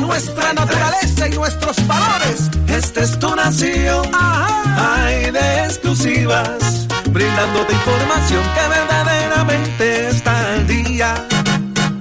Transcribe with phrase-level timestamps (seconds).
[0.00, 2.50] Nuestra naturaleza y nuestros valores.
[2.68, 4.10] Esta es tu nación.
[4.14, 6.86] Hay de exclusivas.
[7.10, 11.14] Brindándote información que verdaderamente está al día.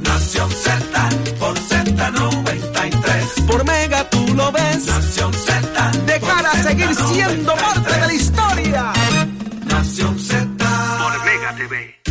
[0.02, 3.46] Nación Z por Z93.
[3.48, 4.86] Por Mega tú lo ves.
[4.86, 5.92] Nación Z.
[6.06, 8.94] De cara a seguir siendo parte de la historia.
[9.66, 10.46] Nación Z.
[10.58, 12.05] Por Mega TV.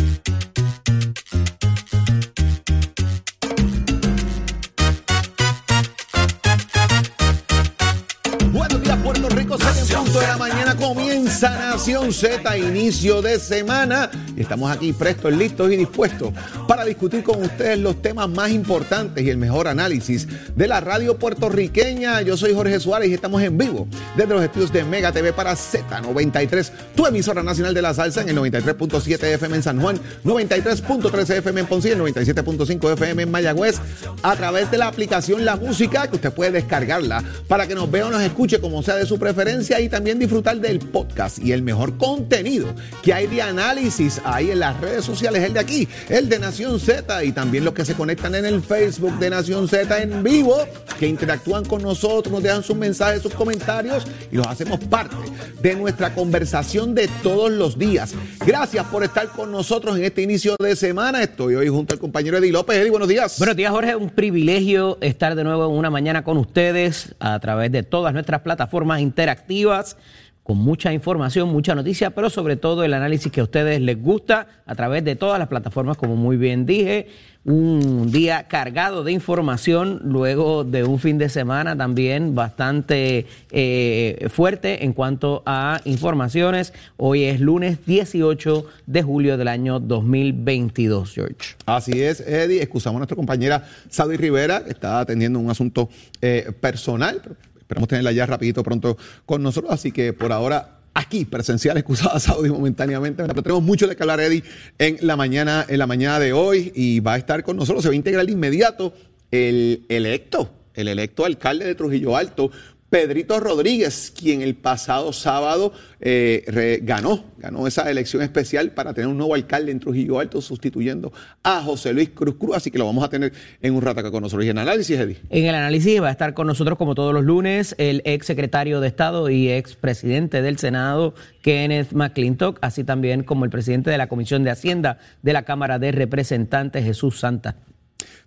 [11.45, 14.09] Comienza Nación Z, inicio de semana.
[14.35, 16.33] Estamos aquí prestos, listos y dispuestos
[16.75, 21.17] para discutir con ustedes los temas más importantes y el mejor análisis de la radio
[21.17, 22.21] puertorriqueña.
[22.21, 25.53] Yo soy Jorge Suárez y estamos en vivo desde los estudios de Mega TV para
[25.53, 31.37] Z93, tu emisora nacional de la salsa en el 93.7 FM en San Juan, 93.3
[31.37, 33.77] FM en Ponce y el 97.5 FM en Mayagüez
[34.21, 38.07] a través de la aplicación La Música que usted puede descargarla para que nos vea
[38.07, 41.61] o nos escuche como sea de su preferencia y también disfrutar del podcast y el
[41.61, 42.67] mejor contenido
[43.01, 46.64] que hay de análisis ahí en las redes sociales, el de aquí, el de Nación
[46.79, 50.57] Z y también los que se conectan en el Facebook de Nación Z en vivo,
[50.99, 55.15] que interactúan con nosotros, nos dejan sus mensajes, sus comentarios y los hacemos parte
[55.61, 58.13] de nuestra conversación de todos los días.
[58.45, 61.21] Gracias por estar con nosotros en este inicio de semana.
[61.21, 62.77] Estoy hoy junto al compañero Eddie López.
[62.77, 63.37] Eddie, buenos días.
[63.37, 63.95] Buenos días, Jorge.
[63.95, 68.41] Un privilegio estar de nuevo en una mañana con ustedes a través de todas nuestras
[68.41, 69.97] plataformas interactivas,
[70.45, 74.45] con mucha información, mucha noticia, pero sobre todo el análisis que a ustedes les gusta
[74.67, 77.07] a través de todas las plataformas, como muy bien dije.
[77.45, 84.85] Un día cargado de información, luego de un fin de semana también bastante eh, fuerte
[84.85, 86.73] en cuanto a informaciones.
[86.97, 91.55] Hoy es lunes 18 de julio del año 2022, George.
[91.65, 92.61] Así es, Eddie.
[92.61, 95.89] Excusamos a nuestra compañera Saudi Rivera, que está atendiendo un asunto
[96.21, 97.19] eh, personal.
[97.65, 98.95] Esperamos tenerla ya rapidito pronto
[99.25, 99.73] con nosotros.
[99.73, 103.23] Así que por ahora aquí presencial, excusada Saudi momentáneamente.
[103.23, 104.43] Pero tenemos mucho de que hablar, Eddie,
[104.77, 106.71] en la mañana, en la mañana de hoy.
[106.75, 107.81] Y va a estar con nosotros.
[107.81, 108.93] Se va a integrar de inmediato
[109.31, 112.51] el electo, el electo alcalde de Trujillo Alto,
[112.95, 119.17] Pedrito Rodríguez, quien el pasado sábado eh, ganó, ganó esa elección especial para tener un
[119.17, 121.11] nuevo alcalde en Trujillo Alto, sustituyendo
[121.43, 122.55] a José Luis Cruz Cruz.
[122.55, 124.45] Así que lo vamos a tener en un rato acá con nosotros.
[124.45, 125.17] Y en análisis, Eddie.
[125.29, 128.79] En el análisis va a estar con nosotros, como todos los lunes, el ex secretario
[128.79, 133.97] de Estado y ex presidente del Senado, Kenneth McClintock, así también como el presidente de
[133.97, 137.57] la Comisión de Hacienda de la Cámara de Representantes, Jesús Santa.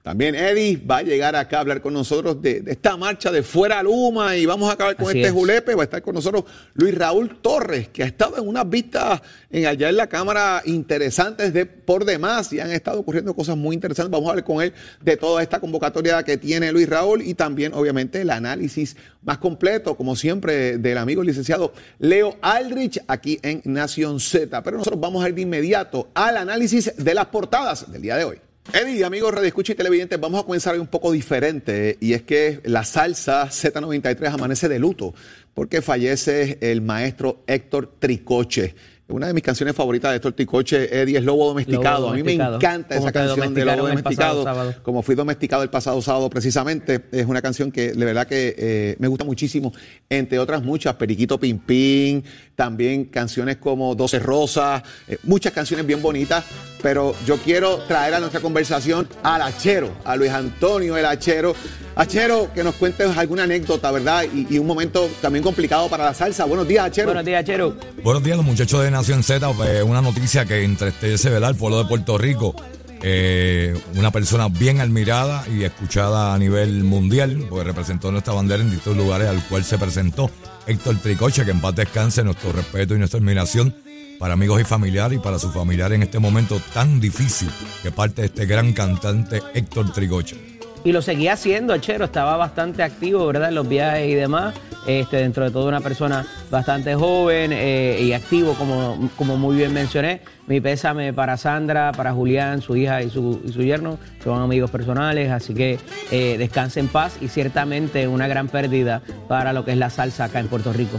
[0.03, 3.43] También Eddie va a llegar acá a hablar con nosotros de, de esta marcha de
[3.43, 5.35] Fuera Luma y vamos a acabar con Así este es.
[5.35, 5.75] julepe.
[5.75, 6.45] Va a estar con nosotros
[6.75, 11.53] Luis Raúl Torres, que ha estado en unas vistas en allá en la Cámara interesantes
[11.53, 14.11] de por demás y han estado ocurriendo cosas muy interesantes.
[14.11, 14.73] Vamos a hablar con él
[15.03, 19.97] de toda esta convocatoria que tiene Luis Raúl y también, obviamente, el análisis más completo,
[19.97, 24.63] como siempre, del amigo licenciado Leo Aldrich aquí en Nación Z.
[24.63, 28.25] Pero nosotros vamos a ir de inmediato al análisis de las portadas del día de
[28.25, 28.39] hoy.
[28.73, 32.23] Eddie, amigos Radio Escucha y televidentes, vamos a comenzar hoy un poco diferente y es
[32.23, 35.15] que la salsa Z93 amanece de luto
[35.55, 38.75] porque fallece el maestro Héctor Tricoche.
[39.09, 42.01] Una de mis canciones favoritas de Héctor Tricoche, Eddie, es Lobo Domesticado.
[42.01, 44.75] Lobo a mí me encanta esa canción de Lobo Domesticado.
[44.83, 48.97] Como fui domesticado el pasado sábado precisamente, es una canción que de verdad que eh,
[48.99, 49.73] me gusta muchísimo,
[50.11, 52.23] entre otras muchas, Periquito Pim Pim,
[52.59, 56.45] también canciones como Doce Rosas, eh, muchas canciones bien bonitas.
[56.83, 61.55] pero yo quiero traer a nuestra conversación al Achero, a Luis Antonio el Achero.
[61.95, 64.25] Achero, que nos cuentes alguna anécdota, ¿verdad?
[64.33, 66.47] Y, y un momento también complicado para la salsa.
[66.47, 67.09] Buenos días, Achero.
[67.09, 67.77] Buenos días, Chero.
[68.03, 69.53] Buenos días, los muchachos de Nación Z.
[69.53, 71.51] Pues, una noticia que entristece, ¿verdad?
[71.51, 72.57] El pueblo de Puerto Rico.
[73.03, 78.71] Eh, una persona bien admirada y escuchada a nivel mundial, pues representó nuestra bandera en
[78.71, 80.29] distintos lugares al cual se presentó
[80.69, 83.75] Héctor Tricoche, que en paz descanse, nuestro respeto y nuestra admiración
[84.19, 87.49] para amigos y familiares y para su familiar en este momento tan difícil
[87.83, 90.58] que parte de este gran cantante Héctor Tricoche.
[90.89, 93.51] Y lo seguía haciendo, Chero, estaba bastante activo, ¿verdad?
[93.51, 94.55] En los viajes y demás.
[94.87, 99.75] Este, dentro de todo una persona bastante joven eh, y activo, como, como muy bien
[99.75, 100.23] mencioné.
[100.47, 104.71] Mi pésame para Sandra, para Julián, su hija y su, y su yerno, son amigos
[104.71, 105.79] personales, así que
[106.11, 110.25] eh, descanse en paz y ciertamente una gran pérdida para lo que es la salsa
[110.25, 110.99] acá en Puerto Rico.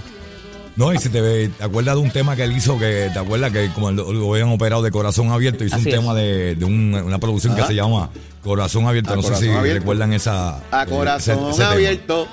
[0.80, 3.52] No, y si te, te acuerdas de un tema que él hizo, que te acuerdas
[3.52, 6.00] que como lo, lo habían operado de corazón abierto, hizo Así un es.
[6.00, 8.10] tema de, de un- una producción que se llama
[8.42, 9.12] Corazón Abierto.
[9.12, 9.80] A no sé si Abierto.
[9.82, 10.62] recuerdan esa.
[10.72, 11.72] A eh, corazón ese- ese tema.
[11.72, 12.28] abierto.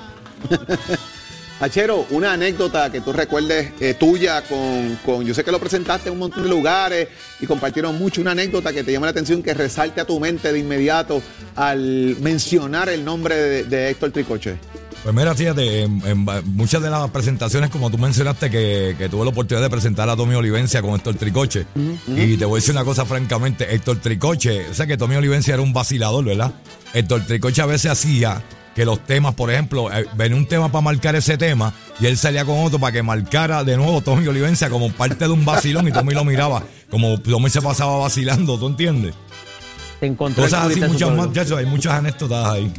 [1.59, 6.07] Achero, una anécdota que tú recuerdes eh, tuya con, con- yo sé que lo presentaste
[6.07, 7.07] en un montón de lugares
[7.41, 10.53] y compartieron mucho, una anécdota que te llama la atención, que resalte a tu mente
[10.53, 11.21] de inmediato
[11.55, 14.55] al mencionar el nombre de, de Héctor Tricoche.
[15.03, 19.31] Pues mira, fíjate, en, muchas de las presentaciones, como tú mencionaste, que, que tuve la
[19.31, 21.65] oportunidad de presentar a Tommy Olivencia con Héctor Tricoche.
[22.07, 25.53] Y te voy a decir una cosa francamente, Héctor Tricoche, o sea que Tommy Olivencia
[25.53, 26.53] era un vacilador, ¿verdad?
[26.93, 28.43] Héctor Tricoche a veces hacía
[28.77, 32.15] que los temas, por ejemplo, eh, venía un tema para marcar ese tema y él
[32.15, 35.87] salía con otro para que marcara de nuevo Tommy Olivencia como parte de un vacilón
[35.87, 36.61] y Tommy lo miraba
[36.91, 39.15] como Tommy se pasaba vacilando, ¿tú entiendes?
[39.99, 42.71] Se encontró el Cosas así, muchas más, hay muchas anécdotas ahí.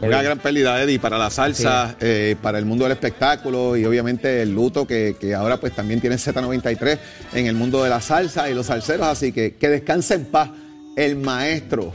[0.00, 4.42] Una gran pérdida, Eddie, para la salsa, eh, para el mundo del espectáculo y obviamente
[4.42, 6.98] el luto que, que ahora pues también tiene Z93
[7.34, 9.06] en el mundo de la salsa y los salseros.
[9.08, 10.50] Así que que descanse en paz
[10.96, 11.92] el maestro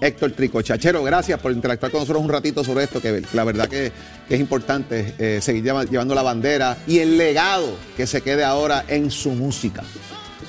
[0.00, 1.02] Héctor Tricochachero.
[1.02, 3.90] Gracias por interactuar con nosotros un ratito sobre esto, que la verdad que,
[4.28, 8.44] que es importante eh, seguir lleva- llevando la bandera y el legado que se quede
[8.44, 9.82] ahora en su música.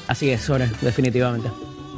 [0.07, 1.49] Así es, Sore, definitivamente.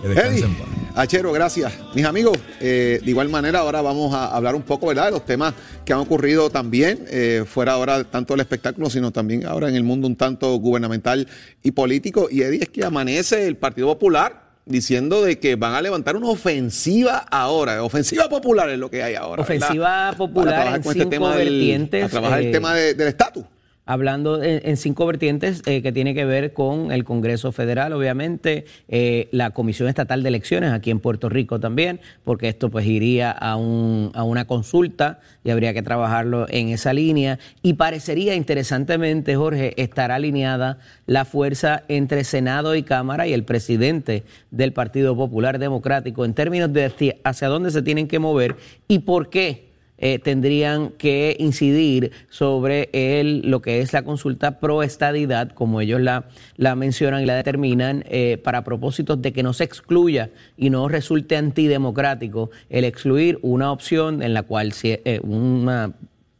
[0.07, 0.67] Que descansen paz.
[0.97, 1.73] Achero, gracias.
[1.93, 5.25] Mis amigos, eh, de igual manera ahora vamos a hablar un poco, ¿verdad?, de los
[5.25, 5.53] temas
[5.83, 9.83] que han ocurrido también, eh, fuera ahora tanto del espectáculo, sino también ahora en el
[9.83, 11.27] mundo un tanto gubernamental
[11.63, 12.27] y político.
[12.31, 16.27] Y Eddie, es que amanece el Partido Popular diciendo de que van a levantar una
[16.29, 19.43] ofensiva ahora, ofensiva popular es lo que hay ahora.
[19.43, 19.57] ¿verdad?
[19.67, 22.51] Ofensiva popular Para trabajar en con este cinco tema del- vertientes, a trabajar eh, el
[22.53, 23.43] tema de- del estatus.
[23.85, 29.27] Hablando en, cinco vertientes eh, que tiene que ver con el Congreso Federal, obviamente, eh,
[29.31, 33.55] la Comisión Estatal de Elecciones aquí en Puerto Rico también, porque esto pues iría a,
[33.55, 37.39] un, a una consulta y habría que trabajarlo en esa línea.
[37.61, 44.23] Y parecería interesantemente, Jorge, estar alineada la fuerza entre Senado y Cámara y el presidente
[44.51, 48.55] del Partido Popular Democrático en términos de hacia dónde se tienen que mover
[48.87, 54.83] y por qué eh, tendrían que incidir sobre el, lo que es la consulta pro
[54.83, 56.25] estadidad, como ellos la,
[56.57, 60.87] la mencionan y la determinan, eh, para propósitos de que no se excluya y no
[60.89, 65.93] resulte antidemocrático el excluir una opción en la cual si- eh, una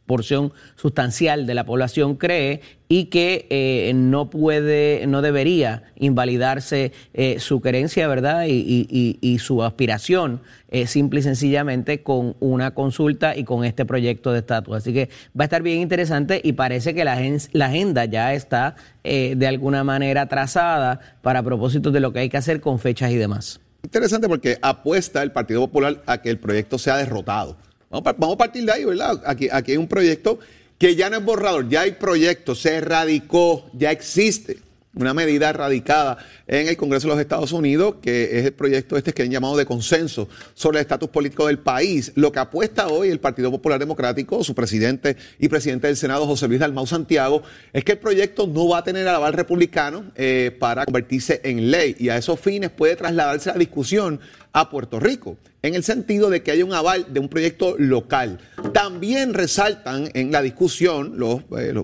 [0.06, 7.40] porción sustancial de la población cree y que eh, no puede, no debería invalidarse eh,
[7.40, 8.44] su creencia, ¿verdad?
[8.46, 14.38] Y, su aspiración, eh, simple y sencillamente con una consulta y con este proyecto de
[14.38, 14.76] estatus.
[14.76, 17.20] Así que va a estar bien interesante y parece que la,
[17.52, 18.76] la agenda ya está
[19.08, 23.10] eh, de alguna manera trazada para propósitos de lo que hay que hacer con fechas
[23.10, 23.60] y demás.
[23.84, 27.56] Interesante porque apuesta el Partido Popular a que el proyecto sea derrotado.
[27.90, 29.22] Vamos, a partir de ahí, ¿verdad?
[29.26, 30.38] Aquí, aquí hay un proyecto
[30.78, 34.65] que ya no es borrador, ya hay proyecto, se radicó, ya existe
[34.96, 39.12] una medida radicada en el Congreso de los Estados Unidos, que es el proyecto este
[39.12, 42.12] que han llamado de consenso sobre el estatus político del país.
[42.16, 46.48] Lo que apuesta hoy el Partido Popular Democrático, su presidente y presidente del Senado, José
[46.48, 50.84] Luis Dalmau Santiago, es que el proyecto no va a tener aval republicano eh, para
[50.84, 54.20] convertirse en ley y a esos fines puede trasladarse la discusión
[54.52, 58.38] a Puerto Rico, en el sentido de que haya un aval de un proyecto local.
[58.72, 61.74] También resaltan en la discusión los, eh,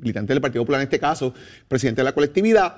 [0.00, 1.34] militantes del Partido Popular, en este caso,
[1.68, 2.76] presidente de la colectividad,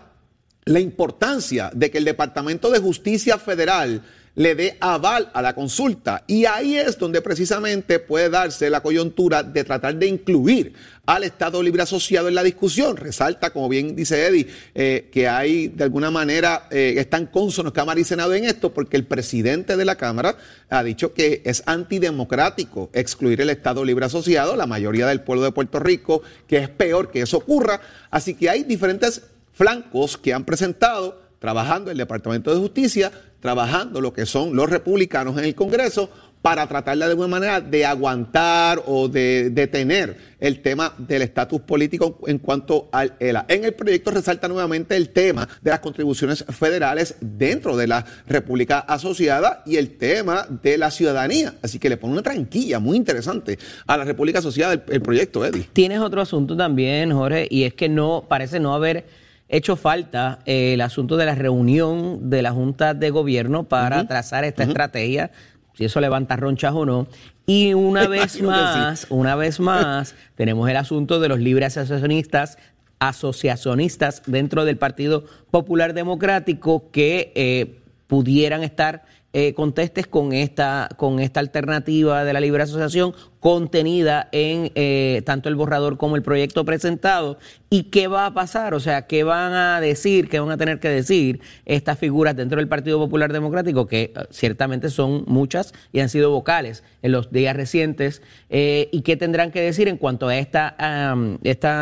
[0.65, 4.03] la importancia de que el Departamento de Justicia Federal
[4.37, 6.23] le dé aval a la consulta.
[6.27, 10.75] Y ahí es donde precisamente puede darse la coyuntura de tratar de incluir
[11.07, 12.97] al Estado Libre Asociado en la discusión.
[12.97, 17.99] Resalta, como bien dice Eddie, eh, que hay de alguna manera, eh, están consonos Cámara
[17.99, 20.37] y Senado en esto, porque el presidente de la Cámara
[20.69, 25.53] ha dicho que es antidemocrático excluir el Estado Libre Asociado, la mayoría del pueblo de
[25.53, 27.81] Puerto Rico, que es peor que eso ocurra.
[28.11, 29.23] Así que hay diferentes
[29.55, 35.39] flancos que han presentado trabajando el Departamento de Justicia, trabajando lo que son los republicanos
[35.39, 36.11] en el Congreso
[36.47, 42.21] para tratar de alguna manera de aguantar o de detener el tema del estatus político
[42.29, 43.47] en cuanto al ELA.
[43.49, 48.79] En el proyecto resalta nuevamente el tema de las contribuciones federales dentro de la República
[48.79, 51.55] Asociada y el tema de la ciudadanía.
[51.63, 55.45] Así que le pone una tranquilla muy interesante a la República Asociada el, el proyecto,
[55.45, 55.69] Eddie.
[55.73, 60.75] Tienes otro asunto también, Jorge, y es que no parece no haber hecho falta eh,
[60.75, 65.31] el asunto de la reunión de la Junta de Gobierno para trazar esta estrategia,
[65.75, 67.07] si eso levanta ronchas o no.
[67.47, 72.59] Y una vez más, una vez más, tenemos el asunto de los libres asociacionistas,
[72.99, 81.21] asociacionistas dentro del Partido Popular Democrático que eh, pudieran estar eh, contestes con esta, con
[81.21, 83.15] esta alternativa de la libre asociación
[83.47, 87.39] contenida en eh, tanto el borrador como el proyecto presentado.
[87.71, 88.75] ¿Y qué va a pasar?
[88.75, 92.59] O sea, ¿qué van a decir, qué van a tener que decir estas figuras dentro
[92.59, 97.31] del Partido Popular Democrático, que eh, ciertamente son muchas y han sido vocales en los
[97.31, 98.21] días recientes?
[98.51, 100.75] eh, ¿Y qué tendrán que decir en cuanto a esta,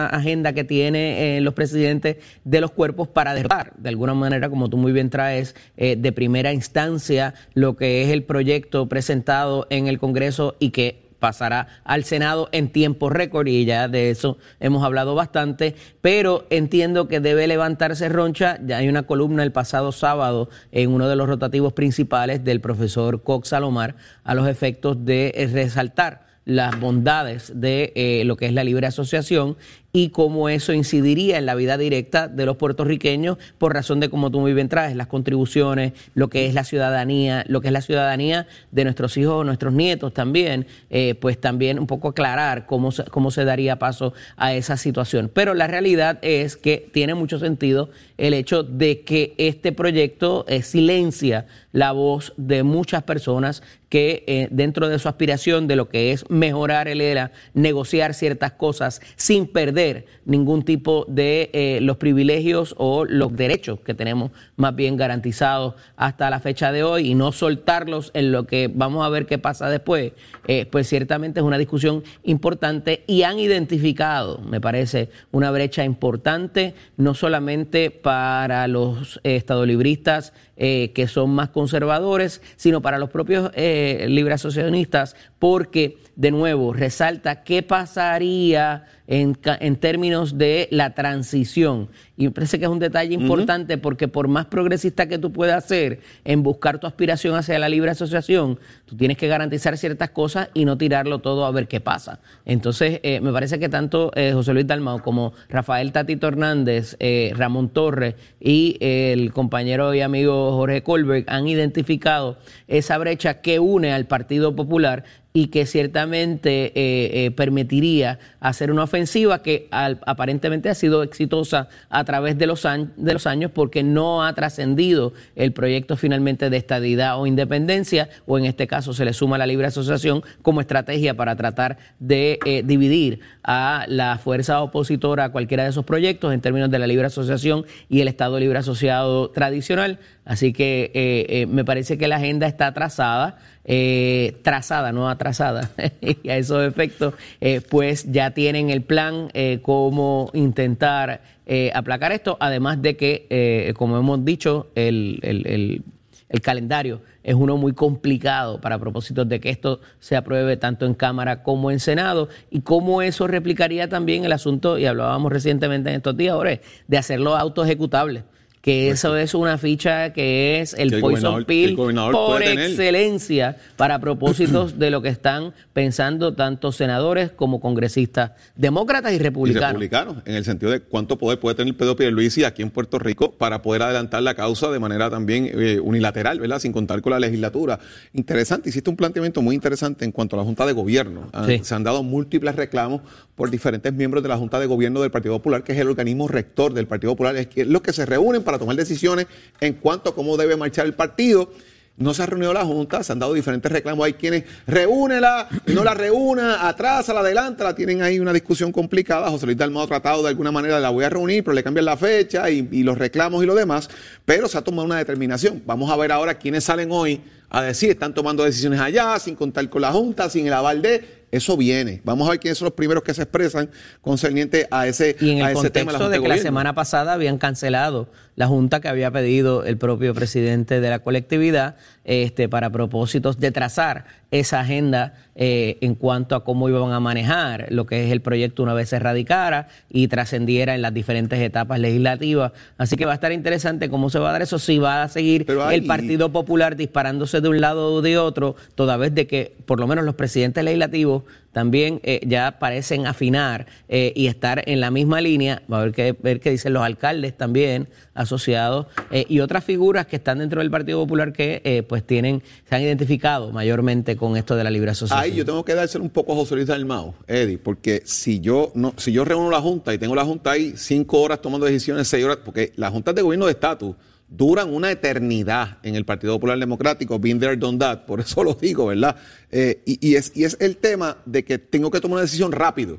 [0.08, 4.76] agenda que tienen los presidentes de los cuerpos para derrotar, de alguna manera, como tú
[4.76, 10.56] muy bien traes, de primera instancia lo que es el proyecto presentado en el Congreso
[10.58, 15.74] y que pasará al Senado en tiempo récord y ya de eso hemos hablado bastante,
[16.02, 18.58] pero entiendo que debe levantarse roncha.
[18.66, 23.22] Ya hay una columna el pasado sábado en uno de los rotativos principales del profesor
[23.22, 28.62] Cox Salomar a los efectos de resaltar las bondades de eh, lo que es la
[28.62, 29.56] libre asociación
[29.96, 34.28] y cómo eso incidiría en la vida directa de los puertorriqueños por razón de, como
[34.28, 37.80] tú muy bien traes, las contribuciones, lo que es la ciudadanía, lo que es la
[37.80, 43.30] ciudadanía de nuestros hijos, nuestros nietos también, eh, pues también un poco aclarar cómo cómo
[43.30, 45.30] se daría paso a esa situación.
[45.32, 50.62] Pero la realidad es que tiene mucho sentido el hecho de que este proyecto eh,
[50.62, 56.10] silencia la voz de muchas personas que eh, dentro de su aspiración de lo que
[56.12, 59.83] es mejorar el ERA, negociar ciertas cosas sin perder
[60.24, 66.30] ningún tipo de eh, los privilegios o los derechos que tenemos más bien garantizados hasta
[66.30, 69.68] la fecha de hoy y no soltarlos en lo que vamos a ver qué pasa
[69.68, 70.12] después,
[70.46, 76.74] eh, pues ciertamente es una discusión importante y han identificado, me parece, una brecha importante,
[76.96, 83.50] no solamente para los eh, estadolibristas eh, que son más conservadores, sino para los propios
[83.54, 91.88] eh, libre asociacionistas, porque, de nuevo, resalta qué pasaría en, en términos de la transición.
[92.16, 95.64] Y me parece que es un detalle importante porque por más progresista que tú puedas
[95.64, 100.48] ser en buscar tu aspiración hacia la libre asociación, tú tienes que garantizar ciertas cosas
[100.54, 102.20] y no tirarlo todo a ver qué pasa.
[102.44, 107.32] Entonces, eh, me parece que tanto eh, José Luis Dalmau como Rafael Tatito Hernández, eh,
[107.34, 113.92] Ramón Torres y el compañero y amigo Jorge Colberg han identificado esa brecha que une
[113.92, 115.04] al Partido Popular
[115.36, 121.68] y que ciertamente eh, eh, permitiría hacer una ofensiva que al- aparentemente ha sido exitosa
[121.90, 126.50] a través de los, años, de los años porque no ha trascendido el proyecto finalmente
[126.50, 130.60] de estadidad o independencia, o en este caso se le suma la libre asociación como
[130.60, 136.32] estrategia para tratar de eh, dividir a la fuerza opositora a cualquiera de esos proyectos
[136.32, 139.98] en términos de la libre asociación y el Estado libre asociado tradicional.
[140.24, 146.36] Así que me parece que la agenda está trazada, eh, trazada, no atrasada, y a
[146.36, 152.80] esos efectos, eh, pues ya tienen el plan eh, cómo intentar eh, aplacar esto, además
[152.82, 155.82] de que, eh, como hemos dicho, el, el- el-
[156.30, 160.94] el calendario es uno muy complicado para propósitos de que esto se apruebe tanto en
[160.94, 162.28] Cámara como en Senado.
[162.50, 166.98] Y cómo eso replicaría también el asunto, y hablábamos recientemente en estos días, ahora, de
[166.98, 168.24] hacerlo autoejecutable.
[168.64, 172.70] Que eso es una ficha que es el Que el poison el pill por tener.
[172.70, 179.18] excelencia para propósitos de lo que están pensando tanto senadores como congresistas, demócratas y y
[179.18, 179.68] republicanos.
[179.72, 183.32] republicanos, en el sentido de cuánto poder puede tener Pedro Pierluisi aquí en Puerto Rico
[183.32, 186.58] para poder adelantar la causa de manera también eh, unilateral, ¿verdad?
[186.58, 187.78] Sin contar con la legislatura.
[188.14, 191.28] Interesante, hiciste un planteamiento muy interesante en cuanto a la Junta de Gobierno.
[191.34, 191.60] Ah, Sí.
[191.62, 193.02] Se han dado múltiples reclamos
[193.34, 196.28] por diferentes miembros de la Junta de Gobierno del Partido Popular, que es el organismo
[196.28, 199.26] rector del Partido Popular, es que- es los que se reúnen para tomar decisiones
[199.60, 201.50] en cuanto a cómo debe marchar el partido.
[201.96, 204.04] No se ha reunido la Junta, se han dado diferentes reclamos.
[204.04, 209.30] Hay quienes reúnela, no la reúna, atrás, la adelante, la tienen ahí una discusión complicada.
[209.30, 211.84] José Luis Dalmado ha tratado de alguna manera, la voy a reunir, pero le cambian
[211.84, 213.88] la fecha y, y los reclamos y lo demás.
[214.24, 215.62] Pero se ha tomado una determinación.
[215.66, 219.68] Vamos a ver ahora quiénes salen hoy a decir, están tomando decisiones allá, sin contar
[219.68, 221.22] con la Junta, sin el aval de.
[221.30, 222.00] Eso viene.
[222.04, 223.68] Vamos a ver quiénes son los primeros que se expresan
[224.00, 225.90] concerniente a ese, Y en a el ese tema.
[225.92, 230.12] contexto de que la semana pasada habían cancelado la junta que había pedido el propio
[230.14, 236.42] presidente de la colectividad este, para propósitos de trazar esa agenda eh, en cuanto a
[236.44, 240.74] cómo iban a manejar lo que es el proyecto una vez se radicara y trascendiera
[240.74, 242.50] en las diferentes etapas legislativas.
[242.76, 245.08] Así que va a estar interesante cómo se va a dar eso, si va a
[245.08, 249.26] seguir hay- el Partido Popular disparándose de un lado o de otro, toda vez de
[249.28, 251.22] que por lo menos los presidentes legislativos
[251.54, 255.62] también eh, ya parecen afinar eh, y estar en la misma línea.
[255.72, 260.06] Va a ver qué, ver qué dicen los alcaldes también asociados eh, y otras figuras
[260.06, 264.36] que están dentro del Partido Popular que eh, pues tienen, se han identificado mayormente con
[264.36, 265.24] esto de la libre asociación.
[265.24, 268.72] Ahí yo tengo que dárselo un poco a José Luis Dalmau, Eddie, porque si yo
[268.74, 272.08] no, si yo reúno la Junta y tengo la Junta ahí cinco horas tomando decisiones,
[272.08, 273.94] seis horas, porque las juntas de gobierno de estatus
[274.28, 278.54] duran una eternidad en el Partido Popular Democrático, been there, done that, por eso lo
[278.54, 279.16] digo, ¿verdad?
[279.50, 282.98] Eh, y, es, y es el tema de que tengo que tomar una decisión rápido.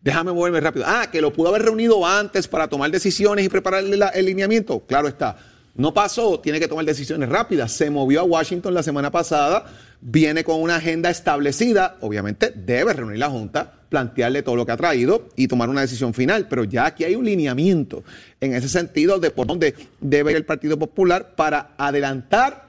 [0.00, 0.84] Déjame moverme rápido.
[0.86, 4.80] Ah, que lo pudo haber reunido antes para tomar decisiones y prepararle la- el lineamiento.
[4.86, 5.36] Claro está.
[5.78, 7.70] No pasó, tiene que tomar decisiones rápidas.
[7.70, 9.64] Se movió a Washington la semana pasada,
[10.00, 11.98] viene con una agenda establecida.
[12.00, 16.14] Obviamente debe reunir la Junta, plantearle todo lo que ha traído y tomar una decisión
[16.14, 16.48] final.
[16.48, 18.02] Pero ya aquí hay un lineamiento
[18.40, 22.67] en ese sentido de por dónde debe ir el Partido Popular para adelantar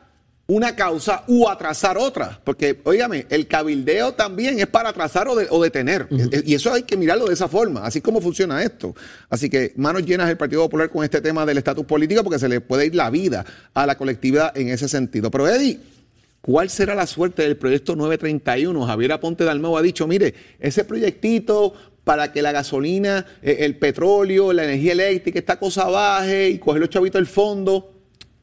[0.49, 2.41] una causa u atrasar otra.
[2.43, 6.07] Porque, óigame, el cabildeo también es para atrasar o, de- o detener.
[6.09, 8.95] E- Y eso hay que mirarlo de esa forma, así como funciona esto.
[9.29, 12.49] Así que manos llenas el Partido Popular con este tema del estatus político porque se
[12.49, 15.29] le puede ir la vida a la colectividad en ese sentido.
[15.29, 15.79] Pero, Eddie,
[16.41, 18.85] ¿cuál será la suerte del proyecto 931?
[18.87, 24.51] Javier Aponte Dalmau ha dicho, mire, ese proyectito para que la gasolina, eh, el petróleo,
[24.51, 27.98] la energía eléctrica, esta cosa baje y coger los chavitos del fondo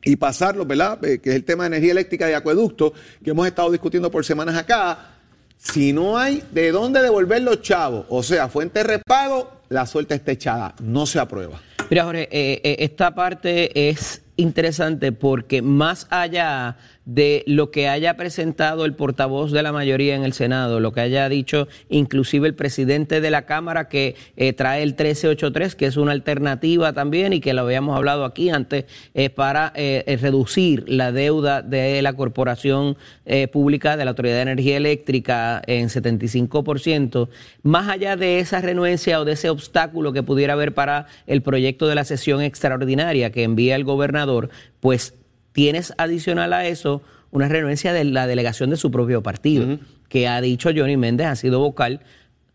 [0.07, 1.05] y pasarlo, ¿verdad?
[1.05, 4.25] Eh, que es el tema de energía eléctrica de acueducto que hemos estado discutiendo por
[4.25, 5.11] semanas acá.
[5.59, 10.15] Si no hay de dónde devolver los chavos, o sea, fuente de repago, la suerte
[10.15, 11.61] está echada, no se aprueba.
[11.91, 16.77] Mira, Jorge, eh, eh, esta parte es interesante porque más allá
[17.07, 21.01] de lo que haya presentado el portavoz de la mayoría en el Senado, lo que
[21.01, 25.97] haya dicho inclusive el presidente de la Cámara que eh, trae el 1383, que es
[25.97, 31.13] una alternativa también y que lo habíamos hablado aquí antes, eh, para eh, reducir la
[31.13, 37.29] deuda de la Corporación eh, Pública de la Autoridad de Energía Eléctrica en 75%,
[37.63, 41.87] más allá de esa renuencia o de ese obstáculo que pudiera haber para el proyecto
[41.87, 44.26] de la sesión extraordinaria que envía el gobernador,
[44.81, 45.15] pues
[45.53, 50.41] tienes adicional a eso una renuencia de la delegación de su propio partido, que ha
[50.41, 52.01] dicho Johnny Méndez, ha sido vocal,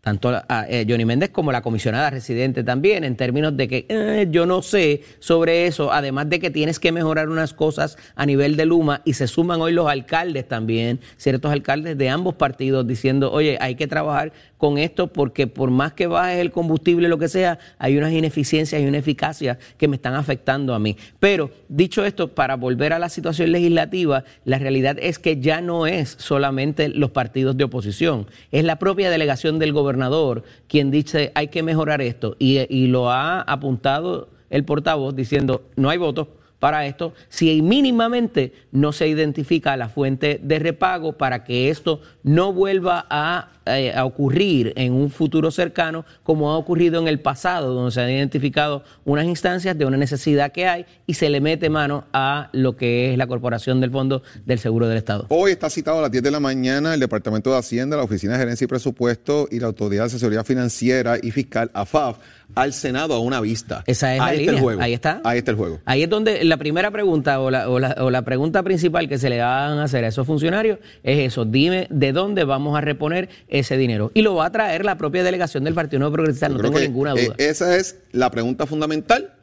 [0.02, 4.26] tanto a, eh, Johnny Méndez como la comisionada residente también, en términos de que eh,
[4.32, 8.56] yo no sé sobre eso, además de que tienes que mejorar unas cosas a nivel
[8.56, 13.30] de Luma y se suman hoy los alcaldes también, ciertos alcaldes de ambos partidos diciendo,
[13.30, 17.28] oye, hay que trabajar con esto porque por más que bajes el combustible, lo que
[17.28, 20.96] sea, hay unas ineficiencias y una eficacia que me están afectando a mí.
[21.20, 25.86] Pero dicho esto, para volver a la situación legislativa, la realidad es que ya no
[25.86, 31.48] es solamente los partidos de oposición, es la propia delegación del gobernador quien dice hay
[31.48, 36.28] que mejorar esto y, y lo ha apuntado el portavoz diciendo no hay votos
[36.58, 42.52] para esto si mínimamente no se identifica la fuente de repago para que esto no
[42.52, 47.74] vuelva a, eh, a ocurrir en un futuro cercano como ha ocurrido en el pasado,
[47.74, 51.70] donde se han identificado unas instancias de una necesidad que hay y se le mete
[51.70, 55.26] mano a lo que es la Corporación del Fondo del Seguro del Estado.
[55.28, 58.32] Hoy está citado a las 10 de la mañana el Departamento de Hacienda, la Oficina
[58.34, 62.18] de Gerencia y Presupuesto y la Autoridad de Asesoría Financiera y Fiscal, AFAF,
[62.54, 63.82] al Senado a una vista.
[63.86, 64.54] Esa es la Ahí está línea.
[64.56, 64.82] el juego.
[64.82, 65.20] Ahí está.
[65.24, 65.80] Ahí está el juego.
[65.86, 69.16] Ahí es donde la primera pregunta o la, o la- o la pregunta principal que
[69.16, 72.80] se le van a hacer a esos funcionarios es eso, dime de dónde vamos a
[72.82, 74.10] reponer ese dinero.
[74.14, 77.12] Y lo va a traer la propia delegación del Partido Nuevo Progresista, no tengo ninguna
[77.12, 77.34] eh, duda.
[77.38, 79.34] esa es la pregunta fundamental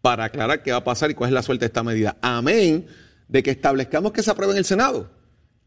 [0.00, 2.16] para aclarar qué va a pasar y cuál es la suerte de esta medida.
[2.20, 2.86] Amén
[3.28, 5.08] de que establezcamos que se apruebe en el Senado.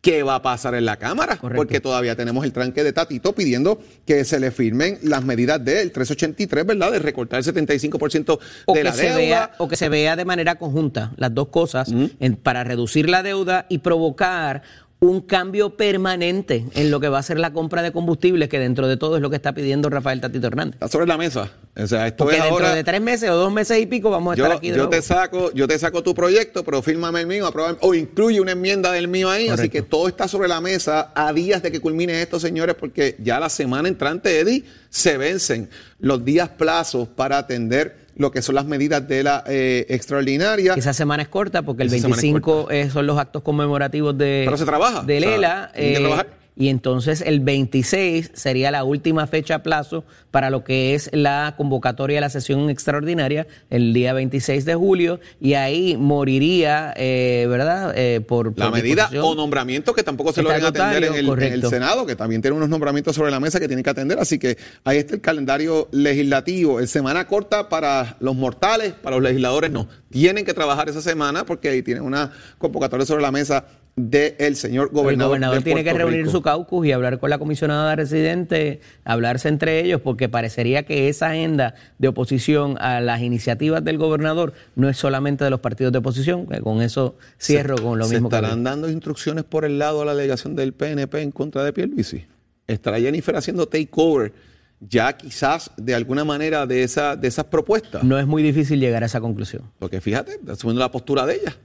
[0.01, 1.36] ¿Qué va a pasar en la Cámara?
[1.38, 1.58] Correcto.
[1.58, 5.91] Porque todavía tenemos el tranque de Tatito pidiendo que se le firmen las medidas del
[5.91, 6.91] 383, ¿verdad?
[6.91, 9.15] De recortar el 75% o de la deuda.
[9.17, 13.23] vea, o que se vea de manera conjunta las dos cosas en- para reducir la
[13.23, 14.62] deuda y provocar
[14.99, 18.88] un cambio permanente en lo que va a ser la compra de combustibles, que dentro
[18.88, 20.75] de todo es lo que está pidiendo Rafael Tatito Hernández.
[20.75, 21.51] Está sobre la mesa.
[21.77, 22.75] O sea, esto Porque es dentro ahora...
[22.75, 24.84] de tres meses o dos meses y pico vamos a Yo, estar aquí de yo
[24.84, 24.89] nuevo.
[24.91, 28.93] te saco, yo te saco tu proyecto, pero fírmame el mío, o incluye una enmienda
[28.93, 29.49] del mío ahí.
[29.49, 33.15] Así que todo está sobre la mesa a días de que culmine esto, señores, porque
[33.19, 38.56] ya la semana entrante, Eddie, se vencen los días plazos para atender lo que son
[38.56, 40.73] las medidas de la eh, extraordinaria.
[40.73, 44.17] Esa semana es corta porque el Esa semana es 25 eh, son los actos conmemorativos
[44.17, 45.71] de, Pero se trabaja, de o sea, Lela.
[45.73, 46.25] tiene que eh.
[46.56, 51.56] Y entonces el 26 sería la última fecha a plazo para lo que es la
[51.58, 57.94] convocatoria de la sesión extraordinaria el día 26 de julio y ahí moriría, eh, ¿verdad?
[57.96, 61.54] Eh, por, La por medida o nombramiento que tampoco se logran atender en el, en
[61.54, 61.65] el.
[61.65, 64.20] Senado, que también tiene unos nombramientos sobre la mesa que tiene que atender.
[64.20, 66.80] Así que ahí está el calendario legislativo.
[66.80, 69.88] El semana corta para los mortales, para los legisladores no.
[70.10, 73.65] Tienen que trabajar esa semana porque ahí tienen una convocatoria sobre la mesa
[73.97, 75.29] del señor El gobernador.
[75.29, 76.31] gobernador de tiene que reunir Rico.
[76.31, 81.29] su caucus y hablar con la comisionada residente, hablarse entre ellos, porque parecería que esa
[81.29, 85.99] agenda de oposición a las iniciativas del gobernador no es solamente de los partidos de
[85.99, 90.01] oposición, con eso cierro con lo ¿Se mismo que estarán dando instrucciones por el lado
[90.01, 92.25] a la delegación del PNP en contra de Pierluisi?
[92.67, 94.34] ¿Estará Jennifer haciendo takeover
[94.81, 98.03] ya quizás de alguna manera de, esa, de esas propuestas?
[98.03, 101.55] no es muy difícil llegar a esa conclusión, Porque fíjate, asumiendo la postura de ella.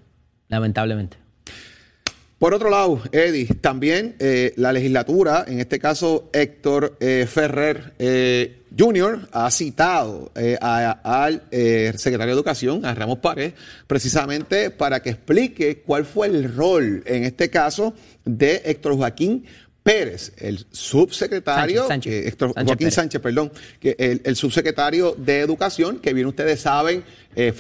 [0.48, 1.16] lamentablemente.
[2.40, 8.62] Por otro lado, Eddie, también eh, la legislatura, en este caso Héctor eh, Ferrer eh,
[8.78, 13.52] Jr., ha citado eh, al secretario de Educación, a Ramos Párez,
[13.86, 17.92] precisamente para que explique cuál fue el rol, en este caso,
[18.24, 19.44] de Héctor Joaquín
[19.82, 22.12] Pérez, el subsecretario, Sánchez, Sánchez.
[22.12, 22.94] que Héctor Sánchez Joaquín Pérez.
[22.94, 27.02] Sánchez, perdón, que el, el subsecretario de Educación, que bien ustedes saben,
[27.36, 27.52] eh,